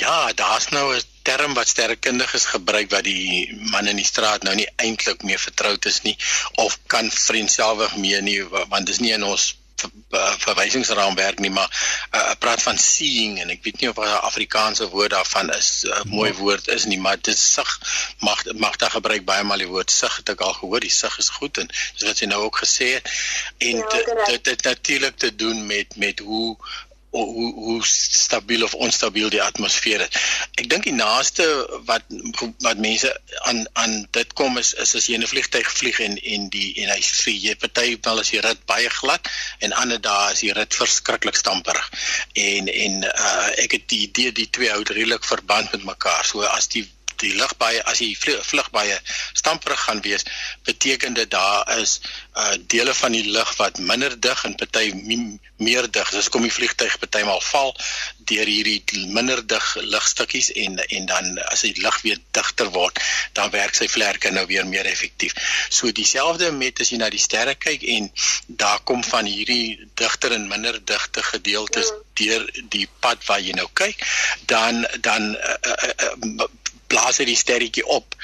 Ja, 0.00 0.32
daar's 0.32 0.68
nou 0.68 0.94
'n 0.94 1.02
term 1.22 1.54
wat 1.54 1.68
sterrekundiges 1.68 2.44
gebruik 2.44 2.90
wat 2.90 3.04
die 3.04 3.54
man 3.70 3.86
in 3.86 3.96
die 3.96 4.04
straat 4.04 4.42
nou 4.42 4.54
nie 4.54 4.68
eintlik 4.76 5.22
meer 5.22 5.38
vertroud 5.38 5.86
is 5.86 6.02
nie 6.02 6.16
of 6.54 6.78
kan 6.86 7.10
vriendselfig 7.10 7.96
mee 7.96 8.20
nie 8.22 8.42
want 8.44 8.86
dis 8.86 8.98
nie 8.98 9.12
in 9.12 9.24
ons 9.24 9.56
verwysingsraamwerk 10.38 11.38
nie 11.38 11.50
maar 11.50 11.70
uh, 12.14 12.32
praat 12.38 12.62
van 12.62 12.78
seeing 12.78 13.40
en 13.40 13.50
ek 13.54 13.62
weet 13.66 13.80
nie 13.80 13.90
of 13.90 13.98
'n 14.00 14.20
Afrikaanse 14.28 14.88
woord 14.88 15.10
daarvan 15.10 15.52
is 15.56 15.70
'n 15.84 15.92
uh, 15.92 16.02
mooi 16.04 16.32
woord 16.32 16.68
is 16.68 16.84
nie 16.84 16.98
maar 16.98 17.18
dit 17.20 17.38
sig 17.38 17.70
mag 18.18 18.44
mag 18.54 18.76
daar 18.76 18.90
gebruik 18.90 19.24
baie 19.24 19.44
maal 19.44 19.64
die 19.64 19.72
woord 19.74 19.90
sig 19.90 20.16
het 20.16 20.28
ek 20.34 20.40
al 20.40 20.56
gehoor 20.60 20.80
die 20.80 20.96
sig 21.00 21.18
is 21.18 21.28
goed 21.28 21.58
en 21.58 21.66
dis 21.68 22.08
wat 22.08 22.18
jy 22.18 22.26
nou 22.26 22.42
ook 22.48 22.58
gesê 22.64 22.88
het 22.96 23.10
en 23.58 23.76
ja, 23.76 24.24
dit 24.26 24.46
het 24.46 24.62
natuurlik 24.62 25.16
te 25.16 25.34
doen 25.36 25.66
met 25.66 25.96
met 25.96 26.18
hoe 26.18 26.56
hoe 27.24 27.52
hoe 27.54 27.80
stabiel 27.86 28.64
of 28.64 28.74
onstabiel 28.74 29.30
die 29.30 29.42
atmosfeer 29.42 30.04
is. 30.06 30.24
Ek 30.60 30.68
dink 30.70 30.86
die 30.88 30.96
naaste 30.96 31.46
wat 31.88 32.04
wat 32.64 32.82
mense 32.82 33.12
aan 33.50 33.64
aan 33.72 33.96
dit 34.16 34.32
kom 34.38 34.58
is 34.62 34.72
is 34.84 34.94
as 34.98 35.08
jy 35.08 35.18
in 35.18 35.24
'n 35.26 35.32
vliegtyg 35.32 35.70
vlieg 35.78 36.00
en 36.06 36.18
en 36.34 36.48
die 36.56 36.72
en 36.82 36.92
hy 36.94 37.00
sê 37.00 37.34
jy 37.34 37.54
party 37.62 37.96
wel 38.08 38.20
as 38.24 38.32
die 38.34 38.42
rit 38.48 38.66
baie 38.66 38.90
glad 38.98 39.30
en 39.60 39.76
ander 39.82 40.00
dae 40.08 40.32
is 40.32 40.44
die 40.44 40.52
rit 40.52 40.74
verskriklik 40.74 41.36
stamperig. 41.36 41.90
En 42.34 42.68
en 42.68 43.02
uh, 43.04 43.48
ek 43.64 43.78
het 43.78 43.88
die 43.88 44.02
idee 44.08 44.32
die 44.32 44.50
twee 44.50 44.70
hou 44.70 44.82
redelik 44.82 45.24
verband 45.24 45.72
met 45.72 45.84
mekaar. 45.84 46.24
So 46.24 46.42
as 46.42 46.68
die 46.68 46.86
die 47.22 47.34
lug 47.40 47.56
baie 47.60 47.82
as 47.92 48.02
jy 48.04 48.12
vlug 48.20 48.70
baie 48.74 48.98
stamperig 49.32 49.80
gaan 49.88 50.02
wees 50.04 50.26
beteken 50.68 51.14
dit 51.14 51.30
daar 51.30 51.78
is 51.78 52.00
uh 52.36 52.54
dele 52.74 52.94
van 52.94 53.12
die 53.12 53.24
lug 53.30 53.56
wat 53.56 53.78
minder 53.78 54.20
dig 54.20 54.44
en 54.44 54.54
party 54.54 54.92
meer 55.56 55.90
dig 55.90 56.10
dis 56.12 56.28
kom 56.28 56.44
die 56.44 56.52
vliegtyg 56.52 56.98
partymal 57.00 57.40
val 57.50 57.72
deur 58.30 58.48
hierdie 58.50 59.06
minder 59.16 59.40
dig 59.52 59.66
lugstukkies 59.94 60.50
en 60.64 60.78
en 60.86 61.06
dan 61.12 61.38
as 61.52 61.64
die 61.66 61.74
lug 61.80 62.00
weer 62.04 62.20
digter 62.38 62.70
word 62.74 63.00
dan 63.38 63.52
werk 63.54 63.78
sy 63.78 63.88
vlerke 63.88 64.32
nou 64.34 64.44
weer 64.50 64.66
meer 64.68 64.88
effektief 64.90 65.32
so 65.78 65.92
dieselfde 66.00 66.50
met 66.52 66.84
as 66.84 66.92
jy 66.92 67.00
na 67.00 67.10
die 67.12 67.22
sterre 67.22 67.56
kyk 67.68 67.86
en 67.96 68.10
daar 68.62 68.82
kom 68.90 69.04
van 69.04 69.30
hierdie 69.30 69.88
digter 70.02 70.36
en 70.36 70.48
minder 70.52 70.78
digte 70.92 71.24
gedeeltes 71.30 71.92
ja. 71.92 72.02
deur 72.20 72.46
die 72.76 72.86
pad 73.00 73.24
waar 73.28 73.40
jy 73.40 73.56
nou 73.56 73.68
kyk 73.72 74.04
dan 74.52 74.84
dan 75.00 75.32
uh, 75.34 75.58
uh, 75.72 75.90
uh, 76.10 76.48
blaas 76.86 77.18
hy 77.18 77.24
die 77.24 77.36
sterretjie 77.36 77.86
op 77.86 78.14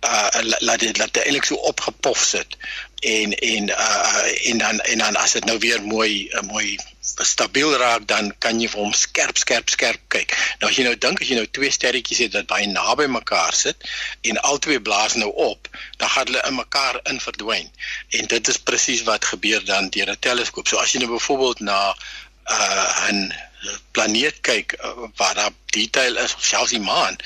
uh 0.00 0.28
laat 0.64 0.80
dit 0.80 0.96
laat 0.96 1.12
dit 1.12 1.24
eintlik 1.24 1.44
so 1.44 1.60
opgepof 1.68 2.22
sit 2.24 2.56
en 3.00 3.32
en 3.32 3.68
uh 3.68 4.48
en 4.48 4.58
dan 4.58 4.80
en 4.80 4.98
dan 4.98 5.16
as 5.16 5.32
dit 5.32 5.44
nou 5.44 5.58
weer 5.58 5.82
mooi 5.82 6.28
uh, 6.32 6.40
mooi 6.40 6.78
stabiel 7.00 7.76
raak 7.76 8.06
dan 8.08 8.32
kan 8.38 8.60
jy 8.60 8.68
vir 8.72 8.80
hom 8.80 8.92
skerp 8.96 9.38
skerp 9.40 9.68
skerp 9.72 10.00
kyk. 10.08 10.32
Nou 10.60 10.70
as 10.70 10.78
jy 10.78 10.84
nou 10.86 10.94
dink 10.96 11.20
as 11.20 11.28
jy 11.28 11.36
nou 11.36 11.46
twee 11.48 11.72
sterretjies 11.72 12.22
het 12.24 12.36
wat 12.38 12.48
baie 12.52 12.68
naby 12.70 13.06
mekaar 13.12 13.56
sit 13.56 13.88
en 14.22 14.40
albei 14.50 14.78
blaas 14.80 15.16
nou 15.20 15.30
op, 15.32 15.68
dan 15.98 16.08
gaan 16.08 16.30
hulle 16.30 16.44
in 16.48 16.56
mekaar 16.56 17.00
in 17.12 17.20
verdwyn. 17.20 17.68
En 18.16 18.32
dit 18.32 18.48
is 18.52 18.62
presies 18.70 19.04
wat 19.08 19.28
gebeur 19.32 19.64
dan 19.64 19.90
deur 19.90 20.12
'n 20.12 20.20
teleskoop. 20.20 20.68
So 20.68 20.76
as 20.76 20.92
jy 20.92 21.04
nou 21.04 21.12
byvoorbeeld 21.12 21.60
na 21.60 21.80
uh 22.50 23.08
'n 23.10 23.32
planeet 23.92 24.40
kyk 24.46 24.76
uh, 24.78 25.08
waar 25.16 25.34
daar 25.34 25.52
detail 25.74 26.16
is 26.16 26.34
of 26.34 26.44
selfs 26.44 26.70
die 26.76 26.80
maan, 26.84 27.16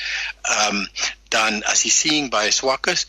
ehm 0.43 0.77
um, 0.77 0.89
dan 1.35 1.63
as 1.71 1.83
die 1.83 1.93
seeing 1.93 2.31
baie 2.31 2.51
swak 2.55 2.87
is, 2.93 3.07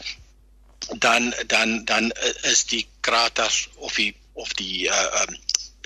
dan 0.98 1.34
dan 1.48 1.86
dan 1.86 2.12
is 2.42 2.66
die 2.66 2.88
kraters 3.00 3.68
of 3.76 3.94
die 3.94 4.16
of 4.34 4.54
die 4.54 4.88
uh 4.90 5.22
um 5.22 5.38